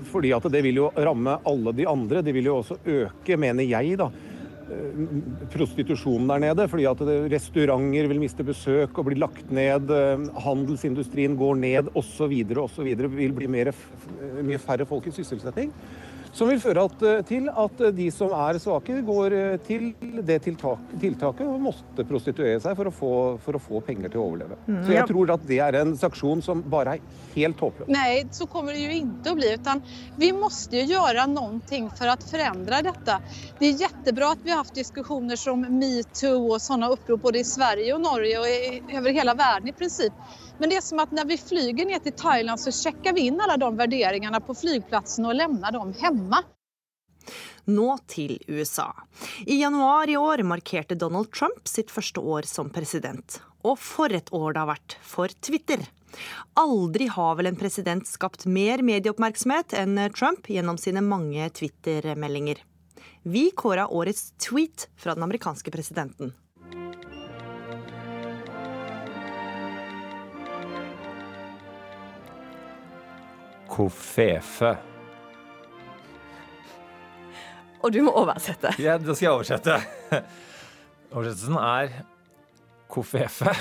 [0.08, 2.22] Fordi at det vil jo ramme alle de andre.
[2.24, 4.08] Det vil jo også øke, mener jeg, da,
[4.72, 5.02] eh,
[5.52, 6.68] prostitusjonen der nede.
[6.72, 9.92] Fordi at restauranter vil miste besøk og bli lagt ned.
[10.48, 12.34] Handelsindustrien går ned osv.
[12.64, 12.90] osv.
[13.16, 13.72] Vil bli mer,
[14.40, 15.76] mye færre folk i sysselsetting.
[16.32, 19.90] Som vil føre eh, til at de som er svake, går eh, til
[20.24, 23.12] det tiltak, tiltaket og måtte prostituere seg for å, få,
[23.44, 24.60] for å få penger til å overleve.
[24.66, 25.00] Mm, Så ja.
[25.02, 27.04] jeg tror at det er en sanksjon som bare er
[27.36, 27.90] helt håpløs.
[27.92, 29.52] Nei, så kommer det jo ikke å bli.
[29.60, 29.84] Utan
[30.22, 31.60] vi måtte jo gjøre noe
[31.98, 33.18] for å forandre dette.
[33.60, 37.48] Det er kjempebra at vi har haft diskusjoner som metoo og sånne opprop både i
[37.48, 40.16] Sverige og Norge og i, over hele verden i princip.
[40.62, 43.42] Men det är som att när vi flyger ner till Thailand så checkar vi in
[43.42, 46.44] alla de värderingarna på flygplatsen och lämnar dem hemma.
[47.66, 48.96] Nå til USA.
[49.46, 53.40] I januar i år markerte Donald Trump sitt første år som president.
[53.66, 55.82] Og for et år det har vært for Twitter.
[56.54, 62.62] Aldri har vel en president skapt mer medieoppmerksomhet enn Trump gjennom sine mange Twitter-meldinger.
[63.26, 66.36] Vi kåra årets tweet fra den amerikanske presidenten.
[73.82, 74.76] Kofefe.
[77.82, 78.76] Og du må oversette.
[78.84, 79.78] Ja, da skal jeg oversette.
[81.10, 81.96] Oversettelsen er
[82.92, 83.56] kofefe.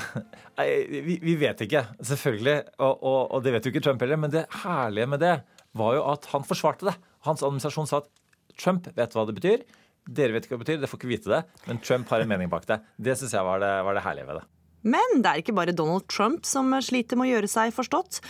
[0.60, 2.58] Vi, vi vet ikke, selvfølgelig.
[2.82, 4.20] Og, og, og, det vet jo ikke Trump heller.
[4.20, 5.32] Men det herlige med det
[5.80, 6.96] var jo at han forsvarte det.
[7.24, 8.12] Hans administrasjon sa at
[8.60, 9.64] Trump vet hva det betyr.
[10.04, 11.42] Dere vet ikke hva det betyr, dere får ikke vite det.
[11.64, 12.82] Men Trump har en mening bak det.
[13.00, 14.46] Det syns jeg var det, var det herlige ved det.
[14.92, 18.20] Men det er ikke bare Donald Trump som sliter med å gjøre seg forstått.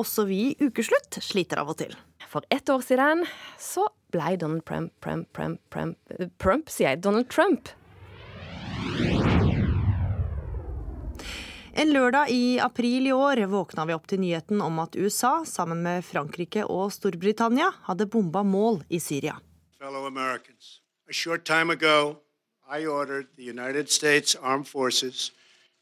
[0.00, 1.92] Også vi i Ukeslutt sliter av og til.
[2.30, 3.26] For ett år siden
[3.60, 3.84] så
[4.14, 5.98] blei Donald Trump, Trump, Trump, Trump,
[6.40, 7.68] Prump, sier jeg, Donald Trump.
[11.80, 15.82] En lørdag i april i år våkna vi opp til nyheten om at USA, sammen
[15.84, 19.36] med Frankrike og Storbritannia, hadde bomba mål i Syria.
[19.78, 22.16] Fellow Americans, a short time ago,
[22.70, 25.32] I ordered the United States Armed Forces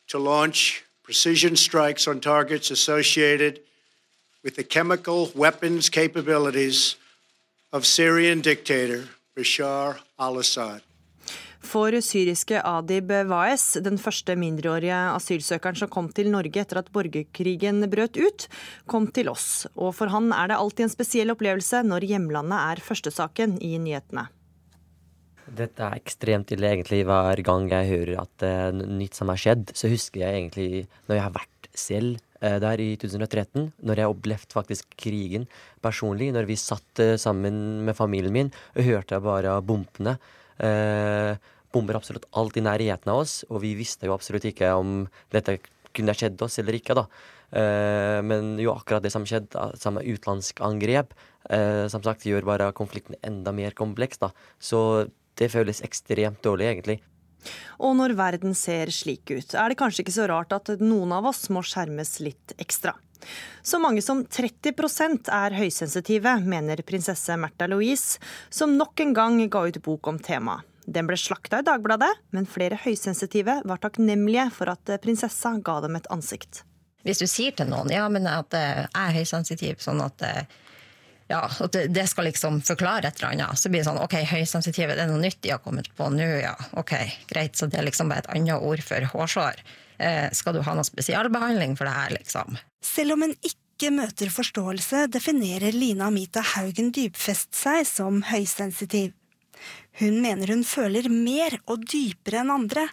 [0.09, 3.61] to launch precision strikes on targets associated
[4.43, 6.97] with the chemical weapons capabilities
[7.73, 10.83] of Syrian dictator Bashar al-Assad.
[11.59, 17.83] For syriske Adib Waes, den første mindreårige asylsøkeren som kom til Norge etter at borgerkrigen
[17.91, 18.47] brøt ut,
[18.87, 19.67] kom til oss.
[19.75, 24.29] Og for han er det alltid en spesiell opplevelse når hjemlandet er førstesaken i nyhetene.
[25.59, 29.73] Dette er ekstremt ille egentlig hver gang jeg hører at er nytt som har skjedd.
[29.75, 32.23] Så husker jeg egentlig når jeg har vært selv
[32.63, 35.47] der i 2013, når jeg opplevde faktisk krigen
[35.85, 40.19] personlig, når vi satt eh, sammen med familien min hørte bare bompene.
[40.59, 41.35] Eh,
[41.75, 45.03] bomber absolutt alt i nærheten av oss, og vi visste jo absolutt ikke om
[45.35, 45.59] dette
[45.97, 47.05] kunne skjedd oss eller ikke, da.
[47.59, 51.15] Eh, men jo akkurat det som skjedde, samme utenlandsk angrep,
[51.51, 54.33] eh, som sagt gjør bare konflikten enda mer kompleks, da.
[54.61, 55.09] Så
[55.39, 56.99] det føles ekstremt dårlig, egentlig.
[57.79, 61.29] Og når verden ser slik ut, er det kanskje ikke så rart at noen av
[61.31, 62.95] oss må skjermes litt ekstra.
[63.63, 68.21] Så mange som 30% er høysensitive, mener prinsesse Märtha Louise,
[68.51, 70.67] som nok en gang ga ut bok om temaet.
[70.89, 75.99] Den ble slakta i Dagbladet, men flere høysensitive var takknemlige for at prinsessa ga dem
[75.99, 76.63] et ansikt.
[77.05, 80.25] Hvis du sier til noen ja, men at jeg er høysensitiv, sånn at
[81.29, 83.61] ja, at det skal liksom forklare et eller annet.
[83.61, 86.29] Så blir det sånn OK, høysensitive, det er noe nytt de har kommet på nå,
[86.41, 86.55] ja.
[86.81, 86.95] OK,
[87.29, 87.59] greit.
[87.59, 89.61] Så det er liksom bare et annet ord for hårsår.
[89.99, 92.57] Eh, skal du ha noe spesialbehandling for det her, liksom?
[92.85, 99.13] Selv om en ikke møter forståelse, definerer Lina Amita Haugen Dybfest seg som høysensitiv.
[99.99, 102.87] Hun mener hun føler mer og dypere enn andre.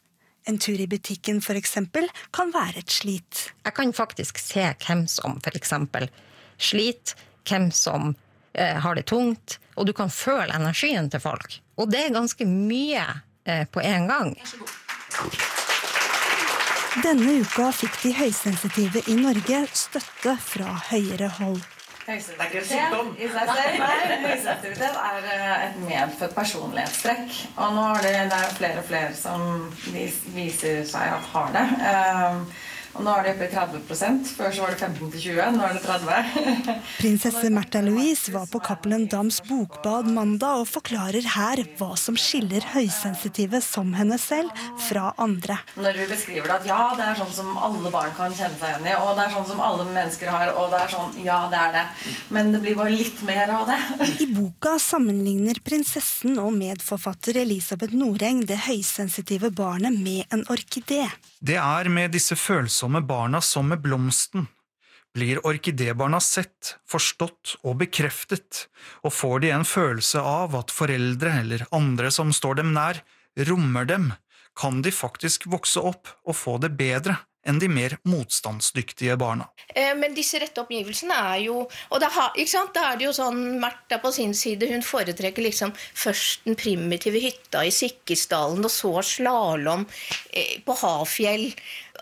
[0.50, 3.48] En tur i butikken for eksempel kan være et slit.
[3.64, 6.10] Jeg kan faktisk se hvem som for eksempel
[6.62, 7.16] sliter,
[7.46, 8.14] hvem som
[8.56, 11.60] har det tungt, og du kan føle energien til folk.
[11.76, 13.03] Og det er ganske mye
[13.45, 14.34] eh, på en gang.
[17.03, 21.64] Denne uka fikk de høysensitive i Norge støtte fra høyere hold.
[22.06, 23.84] Høysensitivitet i seg selv
[24.24, 27.36] høysensitivitet er eh, et medfødt personlighetstrekk.
[27.58, 29.68] Og nå er det, det er flere og flere som
[30.36, 31.66] viser seg at har det.
[32.96, 35.39] Og nå er det oppe i 30 Før så var det 15-20.
[35.56, 41.28] Nå er det 30 Prinsesse Märtha Louise var på Cappelen Dams bokbad mandag og forklarer
[41.36, 44.54] her hva som skiller høysensitive som henne selv
[44.88, 45.58] fra andre.
[45.76, 48.72] Når vi beskriver det at ja, det er sånn som alle barn kan kjenne seg
[48.72, 51.39] igjen i, og det er sånn som alle mennesker har, og det er sånn ja,
[51.52, 51.86] det er det.
[52.36, 53.80] Men det blir bare litt mer av det.
[54.24, 61.04] I boka sammenligner prinsessen og medforfatter Elisabeth Noreng det høysensitive barnet med en orkidé.
[61.46, 62.38] Det er med disse
[62.86, 64.48] følsomme barna som med blomsten.
[65.16, 68.68] Blir orkidébarna sett, forstått og bekreftet,
[69.02, 73.02] og får de en følelse av at foreldre eller andre som står dem nær,
[73.50, 74.14] rommer dem,
[74.56, 79.48] kan de faktisk vokse opp og få det bedre enn de mer motstandsdyktige barna.
[79.70, 84.12] Eh, men disse rette omgivelsene er jo Og da, er det jo sånn Märtha på
[84.14, 89.86] sin side hun foretrekker liksom først den primitive hytta i Sikkesdalen, og så slalåm
[90.34, 91.52] eh, på Hafjell.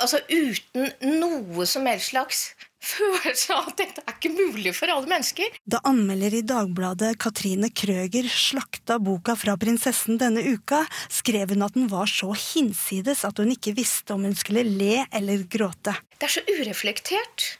[0.01, 0.89] Altså uten
[1.19, 2.43] noe som helst slags
[2.83, 5.57] følelse av at dette er ikke mulig for alle mennesker.
[5.69, 11.77] Da anmelder i Dagbladet Katrine Krøger slakta boka fra prinsessen denne uka, skrev hun at
[11.77, 15.95] den var så hinsides at hun ikke visste om hun skulle le eller gråte.
[16.19, 17.57] Det er så ureflektert.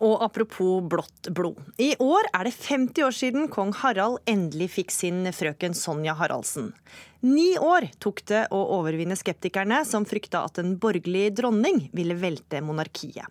[0.00, 1.58] Og apropos blått blod.
[1.76, 6.70] I år er det 50 år siden kong Harald endelig fikk sin frøken Sonja Haraldsen.
[7.26, 12.62] Ni år tok det å overvinne skeptikerne som frykta at en borgerlig dronning ville velte
[12.64, 13.28] monarkiet.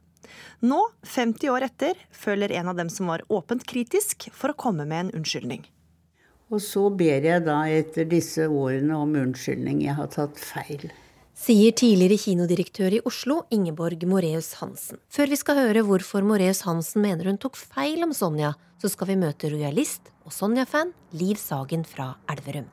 [0.61, 4.85] Nå, 50 år etter, føler en av dem som var åpent kritisk, for å komme
[4.89, 5.67] med en unnskyldning.
[6.49, 9.83] Og så ber jeg da etter disse årene om unnskyldning.
[9.85, 10.89] Jeg har tatt feil.
[11.39, 14.99] Sier tidligere kinodirektør i Oslo, Ingeborg Moreus Hansen.
[15.13, 19.13] Før vi skal høre hvorfor Moreus Hansen mener hun tok feil om Sonja, så skal
[19.13, 22.67] vi møte rojalist og Sonja-fan Liv Sagen fra Elverum.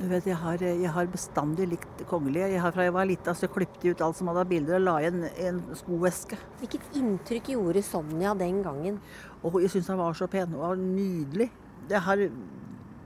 [0.00, 2.46] Du vet, jeg har, jeg har bestandig likt kongelige.
[2.54, 4.94] Jeg har fra jeg var lita så klippet ut alt som hadde bilder og la
[5.02, 6.38] i en, en skoeske.
[6.62, 8.96] Hvilket inntrykk gjorde Sonja den gangen?
[9.44, 10.54] Og jeg syns han var så pen.
[10.56, 11.50] Og var nydelig.
[11.90, 12.22] Det har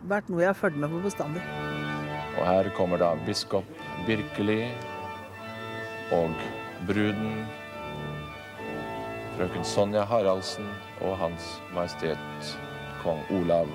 [0.06, 1.42] vært noe jeg har fulgt med på bestandig.
[2.36, 3.66] Og her kommer da biskop
[4.06, 4.60] Birkeli
[6.14, 6.46] og
[6.86, 7.42] bruden,
[9.34, 10.70] frøken Sonja Haraldsen
[11.02, 12.54] og Hans Majestet
[13.02, 13.70] kong Olav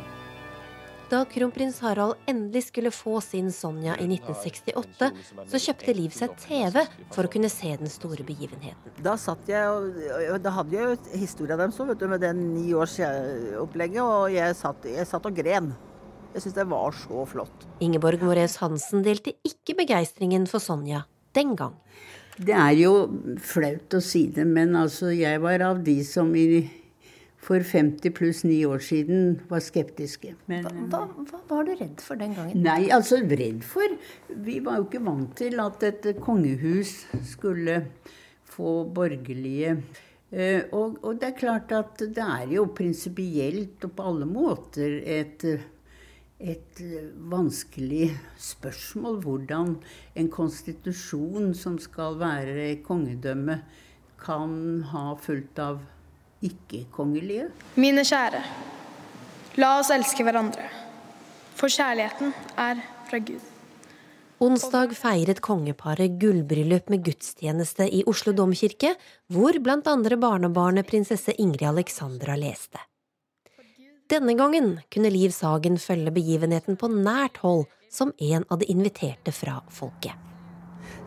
[1.09, 5.09] da kronprins Harald endelig skulle få sin Sonja i 1968,
[5.49, 6.83] så kjøpte Liv seg TV
[7.13, 8.93] for å kunne se den store begivenheten.
[9.03, 14.01] Da satt jeg og Da hadde jeg jo historia deres vet du, med den niårsopplegget,
[14.03, 15.73] og jeg satt, jeg satt, og gren.
[16.35, 17.65] Jeg syns det var så flott.
[17.81, 21.73] Ingeborg Morees Hansen delte ikke begeistringen for Sonja den gang.
[22.39, 22.93] Det er jo
[23.43, 26.61] flaut å si det, men altså jeg var av de som i
[27.39, 30.33] for 50 pluss 9 år siden var skeptiske.
[30.51, 32.59] Men, hva, hva, var du redd for den gangen?
[32.65, 33.95] Nei, altså redd for
[34.27, 36.93] Vi var jo ikke vant til at et kongehus
[37.31, 37.81] skulle
[38.49, 39.77] få borgerlige
[40.31, 44.97] eh, og, og, det er klart at det er jo prinsipielt og på alle måter
[44.99, 45.45] et,
[46.39, 46.81] et
[47.31, 48.09] vanskelig
[48.49, 49.77] spørsmål hvordan
[50.19, 53.61] en konstitusjon som skal være kongedømme,
[54.19, 54.51] kan
[54.91, 55.77] ha fullt av
[56.45, 57.49] ikke-kongelige.
[57.79, 58.41] Mine kjære,
[59.59, 60.67] la oss elske hverandre,
[61.59, 63.41] for kjærligheten er fra Gud.
[64.39, 68.93] Onsdag feiret kongeparet gullbryllup med gudstjeneste i Oslo domkirke,
[69.27, 72.79] hvor blant andre barnebarnet prinsesse Ingrid Alexandra leste.
[74.09, 79.33] Denne gangen kunne Liv Sagen følge begivenheten på nært hold som en av de inviterte
[79.35, 80.15] fra folket.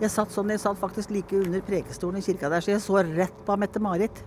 [0.03, 3.01] Jeg satt sånn, jeg satt faktisk like under prekestolen i kirka der, så jeg så
[3.07, 4.21] rett på Mette-Marit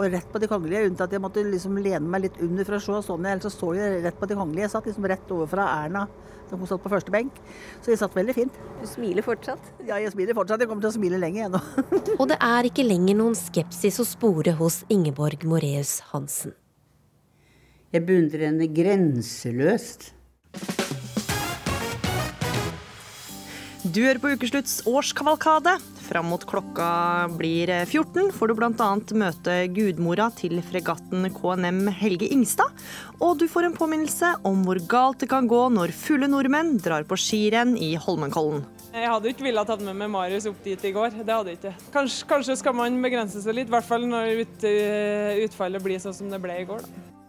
[0.00, 2.80] og rett på de kongelige, unntatt jeg måtte liksom lene meg litt under for å
[2.80, 3.26] se sånn.
[3.28, 4.64] ellers så så jeg rett på de kongelige.
[4.64, 6.06] Jeg satt liksom rett overfra Erna,
[6.48, 7.36] da hun satt på første benk.
[7.84, 8.56] Så jeg satt veldig fint.
[8.80, 9.60] Du smiler fortsatt?
[9.84, 10.62] Ja, jeg smiler fortsatt.
[10.62, 11.60] Jeg kommer til å smile lenge ennå.
[12.20, 16.56] og det er ikke lenger noen skepsis å spore hos Ingeborg Moreus Hansen.
[17.92, 20.12] Jeg beundrer henne grenseløst.
[23.84, 25.76] Du hører på Ukeslutts årskavalkade.
[26.10, 28.86] Fram mot klokka blir 14 får du bl.a.
[29.14, 32.74] møte gudmora til fregatten KNM Helge Ingstad.
[33.22, 37.06] Og du får en påminnelse om hvor galt det kan gå når fulle nordmenn drar
[37.06, 38.66] på skirenn i Holmenkollen.
[38.90, 41.14] Jeg hadde ikke villet tatt med meg Marius opp dit i går.
[41.14, 41.74] Det hadde jeg ikke.
[41.94, 44.68] Kanskje, kanskje skal man begrense seg litt, i hvert fall når ut,
[45.46, 46.82] utfallet blir sånn som det ble i går.
[46.90, 47.19] Da.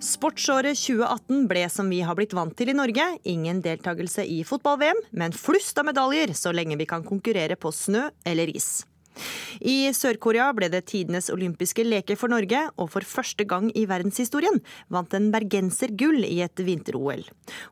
[0.00, 4.96] Sportsåret 2018 ble som vi har blitt vant til i Norge, ingen deltakelse i fotball-VM,
[5.12, 8.86] men flust av medaljer så lenge vi kan konkurrere på snø eller is.
[9.60, 14.62] I Sør-Korea ble det tidenes olympiske leker for Norge, og for første gang i verdenshistorien
[14.88, 17.26] vant en bergenser gull i et vinter-OL.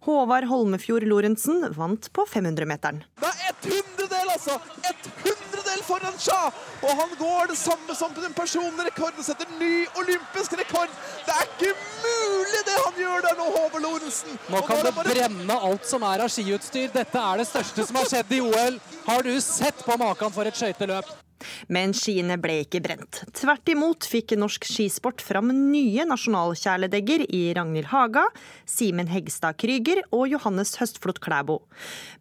[0.05, 3.07] Håvard Holmefjord Lorentzen vant på 500-meteren.
[3.25, 4.61] Det er et hundredel, altså!
[4.85, 5.38] Et hundredel
[5.87, 6.51] foran Sja!
[6.83, 10.91] Og han går det samme som på den personlige rekorden setter ny olympisk rekord!
[11.27, 14.41] Det er ikke mulig det han gjør der nå, Håvard Lorentzen!
[14.49, 15.15] Nå kan det bare...
[15.15, 16.91] brenne alt som er av skiutstyr.
[16.95, 18.83] Dette er det største som har skjedd i OL.
[19.09, 21.28] Har du sett på maken for et skøyteløp?
[21.73, 23.23] Men skiene ble ikke brent.
[23.37, 28.27] Tvert imot fikk norsk skisport fram nye nasjonalkjæledegger i Ragnhild Haga,
[28.69, 31.61] Simen Hegstad Krüger og Johannes Høstflot Klæbo.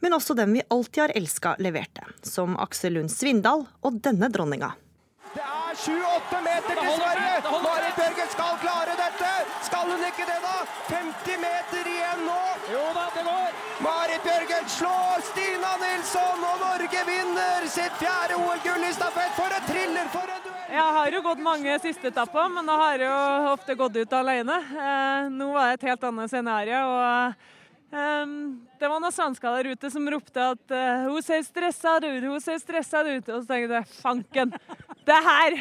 [0.04, 2.06] Men også dem vi alltid har elska, leverte.
[2.26, 4.74] Som Aksel Lund Svindal og denne dronninga.
[5.38, 7.34] Det er 7-8 meter til Sverige!
[7.64, 9.34] Marit Bjørgen skal klare dette!
[9.68, 10.56] Skal hun ikke det, da?
[10.90, 12.40] 50 meter igjen nå!
[12.72, 13.47] Jo da, det går!
[13.88, 19.36] Marit Bjørgen slår Stina Nilsson, og Norge vinner sitt fjerde OL-gull i stafett!
[19.38, 20.10] For en thriller!
[20.12, 20.64] For en duell!
[20.78, 24.18] Jeg har jo gått mange siste etapper, men da har jeg jo ofte gått ut
[24.20, 24.58] alene.
[24.88, 26.84] Eh, nå var det et helt annet scenario.
[26.98, 27.54] og
[27.88, 32.26] Um, det var noen svensker der ute som ropte at uh, 'hun ser stressa ut',
[32.26, 33.30] 'hun ser stressa ut'.
[33.32, 34.52] Og så tenkte jeg fanken,
[35.08, 35.56] det her!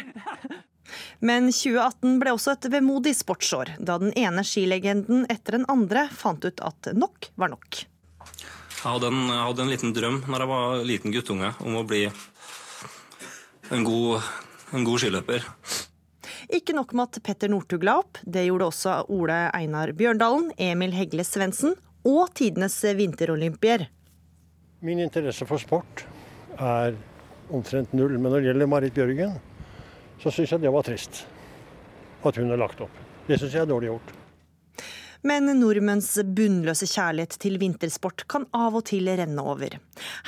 [1.23, 6.45] Men 2018 ble også et vemodig sportsår, da den ene skilegenden etter den andre fant
[6.45, 7.87] ut at nok var nok.
[8.87, 11.81] Jeg hadde en, jeg hadde en liten drøm når jeg var liten guttunge om å
[11.91, 12.05] bli
[13.75, 14.29] en god,
[14.79, 15.47] en god skiløper.
[16.55, 20.95] Ikke nok med at Petter Northug la opp, det gjorde også Ole Einar Bjørndalen, Emil
[20.95, 21.75] Hegle Svendsen
[22.07, 23.89] og tidenes vinterolympier.
[24.87, 26.05] Min interesse for sport
[26.55, 26.95] er
[27.51, 28.15] omtrent null.
[28.21, 29.35] Men når det gjelder Marit Bjørgen,
[30.23, 31.25] så syns jeg det var trist
[32.23, 33.03] at hun har lagt opp.
[33.27, 34.15] Det syns jeg er dårlig gjort.
[35.27, 39.79] Men nordmenns bunnløse kjærlighet til vintersport kan av og til renne over.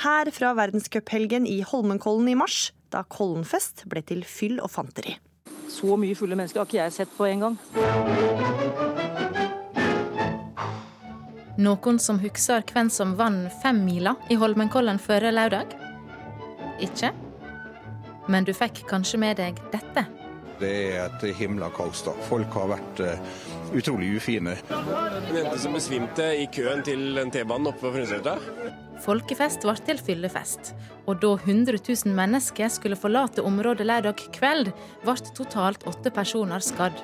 [0.03, 5.15] Her fra verdenscuphelgen i Holmenkollen i mars, da Kollenfest ble til fyll og fanteri.
[5.71, 7.55] Så mye fulle mennesker har ikke jeg sett på en gang.
[11.59, 15.75] Noen som husker hvem som vant femmila i Holmenkollen forrige lørdag?
[16.83, 17.13] Ikke?
[18.27, 20.05] Men du fikk kanskje med deg dette?
[20.59, 22.03] Det er et himla kaos.
[22.03, 22.11] da.
[22.27, 23.39] Folk har vært uh,
[23.75, 24.55] utrolig ufine.
[24.69, 28.35] En jente som besvimte i køen til en T-banen oppe på Frøysletta.
[29.03, 30.73] Folkefest ble til fyllefest,
[31.07, 34.73] og da 100 000 mennesker skulle forlate området lørdag kveld,
[35.05, 36.99] ble totalt åtte personer skadd.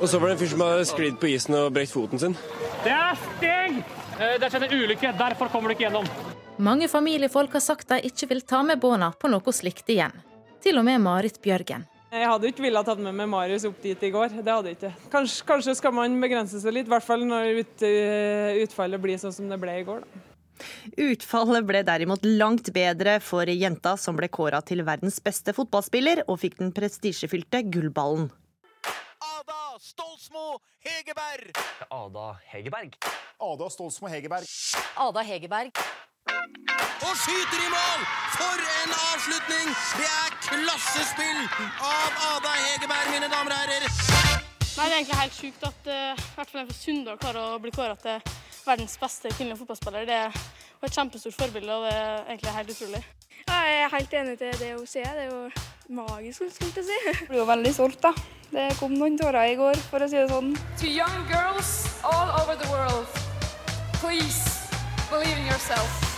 [0.00, 2.36] Og så var det en fyr som hadde sklidd på isen og brekt foten sin.
[2.84, 3.80] Det er steg!
[4.20, 6.06] Eh, det har skjedd en ulykke, derfor kommer du ikke gjennom.
[6.60, 10.12] Mange familiefolk har sagt de ikke vil ta med barna på noe slikt igjen.
[10.60, 11.89] Til og med Marit Bjørgen.
[12.10, 14.32] Jeg hadde ikke villet tatt med meg Marius opp dit i går.
[14.42, 14.90] Det hadde jeg ikke.
[15.12, 17.84] Kanskje, kanskje skal man begrense seg litt, i hvert fall når ut,
[18.64, 20.02] utfallet blir sånn som det ble i går.
[20.02, 20.26] da.
[21.06, 26.40] Utfallet ble derimot langt bedre for jenta som ble kåra til verdens beste fotballspiller og
[26.42, 28.28] fikk den prestisjefylte gullballen.
[29.38, 31.54] Ada Stolsmo Hegerberg.
[31.88, 32.98] Ada Hegerberg.
[33.40, 34.50] Ada Stolsmo Hegerberg.
[34.98, 35.78] Ada Hegerberg.
[37.06, 38.04] Og skyter i mål!
[38.36, 39.72] For en avslutning!
[39.98, 41.40] Det er klassespill
[41.82, 43.86] av Ada Hegerberg, mine damer og herrer.
[44.80, 47.56] Nei, Det er egentlig helt sjukt at uh, i hvert fall en fra Sunndal klarer
[47.56, 48.20] å bli kåra til
[48.64, 50.06] verdens beste kvinnelige fotballspiller.
[50.08, 50.38] Det er
[50.86, 53.02] et kjempestort forbilde, og det er egentlig helt utrolig.
[53.48, 55.10] Ja, jeg er helt enig til det hun sier.
[55.16, 55.40] Det er jo
[56.00, 57.00] magisk, skulle jeg si.
[57.10, 58.14] Jeg blir jo veldig stolt, da.
[58.50, 60.54] Det kom noen tårer i går, for å si det sånn.
[60.82, 61.74] To young girls
[62.04, 63.06] all over the world,
[64.00, 64.70] please
[65.10, 66.09] believe in yourself.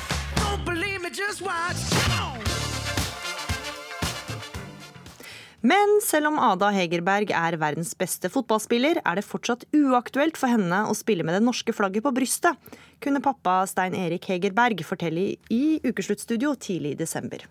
[5.62, 10.80] Men selv om Ada Hegerberg er verdens beste fotballspiller, er det fortsatt uaktuelt for henne
[10.90, 12.58] å spille med det norske flagget på brystet,
[13.02, 17.46] kunne pappa Stein Erik Hegerberg fortelle i Ukesluttstudio tidlig i desember.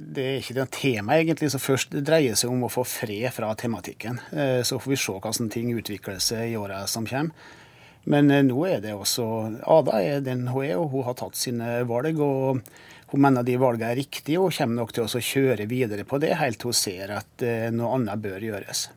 [0.00, 3.52] Det er ikke det temaet egentlig som først dreier seg om å få fred fra
[3.52, 4.16] tematikken.
[4.32, 7.36] Eh, så får vi se hvordan ting utvikler seg i åra som kommer.
[8.04, 9.26] Men eh, nå er det også
[9.68, 12.20] Ada er den hun er, og hun har tatt sine valg.
[12.20, 12.62] og
[13.10, 16.36] hun mener de valgene er riktige, og kommer nok til å kjøre videre på det
[16.38, 18.88] helt til hun ser at eh, noe annet bør gjøres.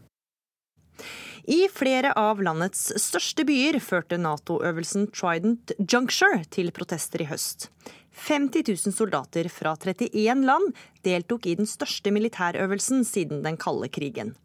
[1.44, 7.68] I flere av landets største byer førte Nato-øvelsen Trident Juncture til protester i høst.
[8.14, 14.36] 50 000 soldater fra 31 land deltok i den største militærøvelsen siden den kalde krigen.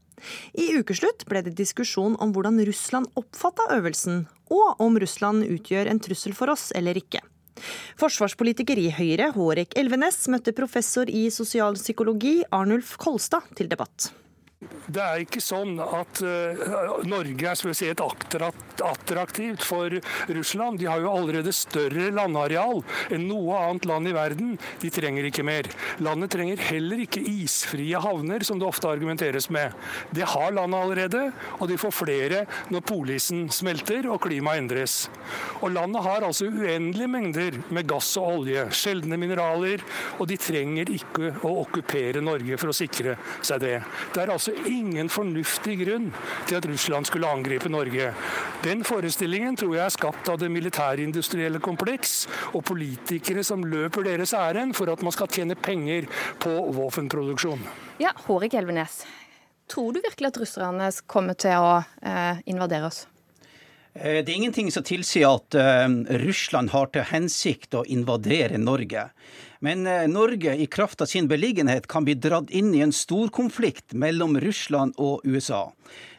[0.58, 6.00] I ukeslutt ble det diskusjon om hvordan Russland oppfatta øvelsen, og om Russland utgjør en
[6.02, 7.22] trussel for oss eller ikke.
[7.98, 14.12] Forsvarspolitiker i Høyre, Hårek Elvenes, møtte professor i sosialpsykologi Arnulf Kolstad til debatt.
[14.88, 19.92] Det er ikke sånn at uh, Norge er spesielt attraktivt for
[20.32, 20.80] Russland.
[20.80, 22.82] De har jo allerede større landareal
[23.14, 24.56] enn noe annet land i verden.
[24.82, 25.68] De trenger ikke mer.
[26.04, 29.76] Landet trenger heller ikke isfrie havner, som det ofte argumenteres med.
[30.16, 31.22] Det har landet allerede,
[31.58, 34.98] og de får flere når polisen smelter og klimaet endres.
[35.60, 39.84] Og landet har altså uendelige mengder med gass og olje, sjeldne mineraler,
[40.18, 43.76] og de trenger ikke å okkupere Norge for å sikre seg det.
[44.14, 46.08] Det er altså altså ingen fornuftig grunn
[46.48, 48.12] til at Russland skulle angripe Norge.
[48.64, 54.34] Den forestillingen tror jeg er skapt av det militærindustrielle kompleks og politikere som løper deres
[54.36, 56.08] ærend for at man skal tjene penger
[56.42, 57.62] på våpenproduksjon.
[58.02, 59.02] Ja, Hårek Elvenes.
[59.68, 63.04] Tror du virkelig at russerne kommer til å eh, invadere oss?
[63.92, 65.84] Eh, det er ingenting som tilsier at eh,
[66.24, 69.08] Russland har til hensikt å invadere Norge.
[69.64, 73.92] Men eh, Norge, i kraft av sin beliggenhet, kan bli dratt inn i en storkonflikt
[73.92, 75.72] mellom Russland og USA.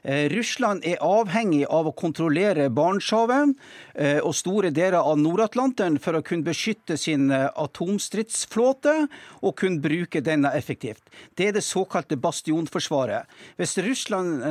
[0.03, 3.55] Eh, Russland er avhengig av å kontrollere Barentshavet
[3.95, 8.95] eh, og store deler av Nord-Atlanteren for å kunne beskytte sin eh, atomstridsflåte
[9.43, 11.03] og kunne bruke denne effektivt.
[11.35, 13.27] Det er det såkalte bastionforsvaret.
[13.59, 14.43] Hvis Russland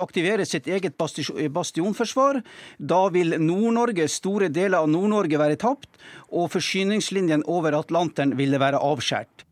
[0.00, 2.40] aktiverer sitt eget bastionforsvar,
[2.78, 5.90] da vil Nord-Norge, store deler av Nord-Norge være tapt,
[6.32, 9.44] og forsyningslinjen over Atlanteren ville være avskåret.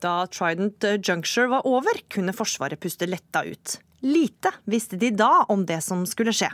[0.00, 3.78] Da Trident Juncture var over, kunne Forsvaret puste letta ut.
[4.00, 6.50] Lite visste de da om det som skulle skje.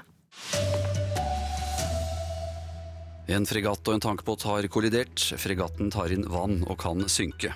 [3.26, 5.18] En fregatt og en tankbåt har kollidert.
[5.38, 7.54] Fregatten tar inn vann og kan synke.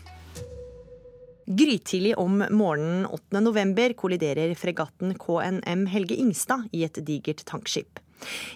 [1.50, 3.40] Grytidlig om morgenen 8.
[3.42, 7.98] november kolliderer fregatten KNM Helge Ingstad i et digert tankskip.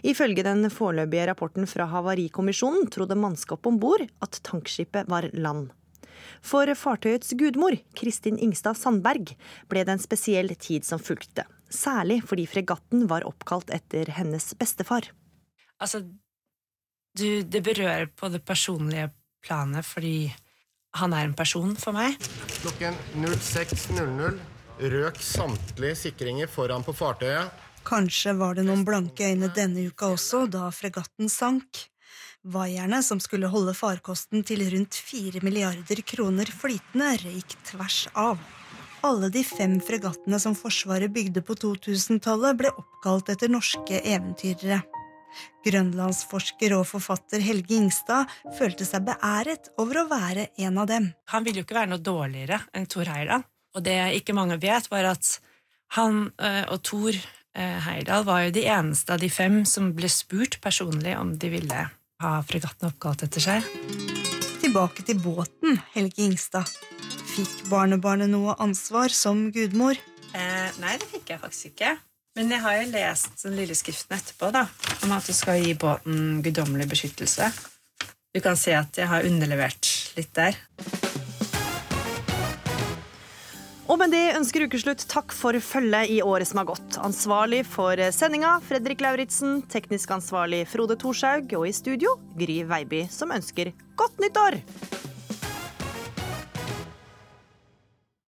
[0.07, 5.73] Ifølge den foreløpige rapporten fra Havarikommisjonen trodde mannskapet om bord at tankskipet var land.
[6.45, 9.35] For fartøyets gudmor, Kristin Ingstad Sandberg,
[9.71, 11.47] ble det en spesiell tid som fulgte.
[11.71, 15.11] Særlig fordi fregatten var oppkalt etter hennes bestefar.
[15.83, 16.05] Altså,
[17.19, 19.11] du, det berører på det personlige
[19.45, 20.33] planet fordi
[20.95, 22.19] han er en person for meg.
[22.63, 24.39] Klokken 06.00
[24.95, 27.51] røk samtlige sikringer foran på fartøyet.
[27.85, 31.85] Kanskje var det noen blanke øyne denne uka også, da fregatten sank.
[32.45, 38.43] Vaierne som skulle holde farkosten til rundt fire milliarder kroner flytende, røyk tvers av.
[39.05, 44.83] Alle de fem fregattene som Forsvaret bygde på 2000-tallet, ble oppkalt etter norske eventyrere.
[45.65, 48.29] Grønlandsforsker og forfatter Helge Ingstad
[48.59, 51.09] følte seg beæret over å være en av dem.
[51.33, 53.49] Han ville jo ikke være noe dårligere enn Thor Heyerdahl.
[53.75, 55.35] Og det ikke mange vet, var at
[55.97, 60.13] han øh, og Thor øh, Heyerdahl var jo de eneste av de fem som ble
[60.13, 61.85] spurt personlig om de ville
[62.25, 63.69] ha fregatten oppkalt etter seg.
[64.63, 66.71] Tilbake til båten, Helge Ingstad.
[67.35, 69.99] Fikk barnebarnet noe ansvar som gudmor?
[70.35, 71.95] Eh, nei, det fikk jeg faktisk ikke.
[72.35, 74.65] Men jeg har jo lest den lille skriften etterpå da,
[75.07, 77.51] om at du skal gi båten guddommelig beskyttelse.
[78.35, 80.59] Du kan se at jeg har underlevert litt der.
[83.85, 86.97] Og med det ønsker Ukeslutt takk for følget i året som har gått.
[87.05, 93.35] Ansvarlig for sendinga Fredrik Lauritzen, teknisk ansvarlig Frode Thorshaug, og i studio Gry Veiby, som
[93.37, 94.57] ønsker godt nytt år!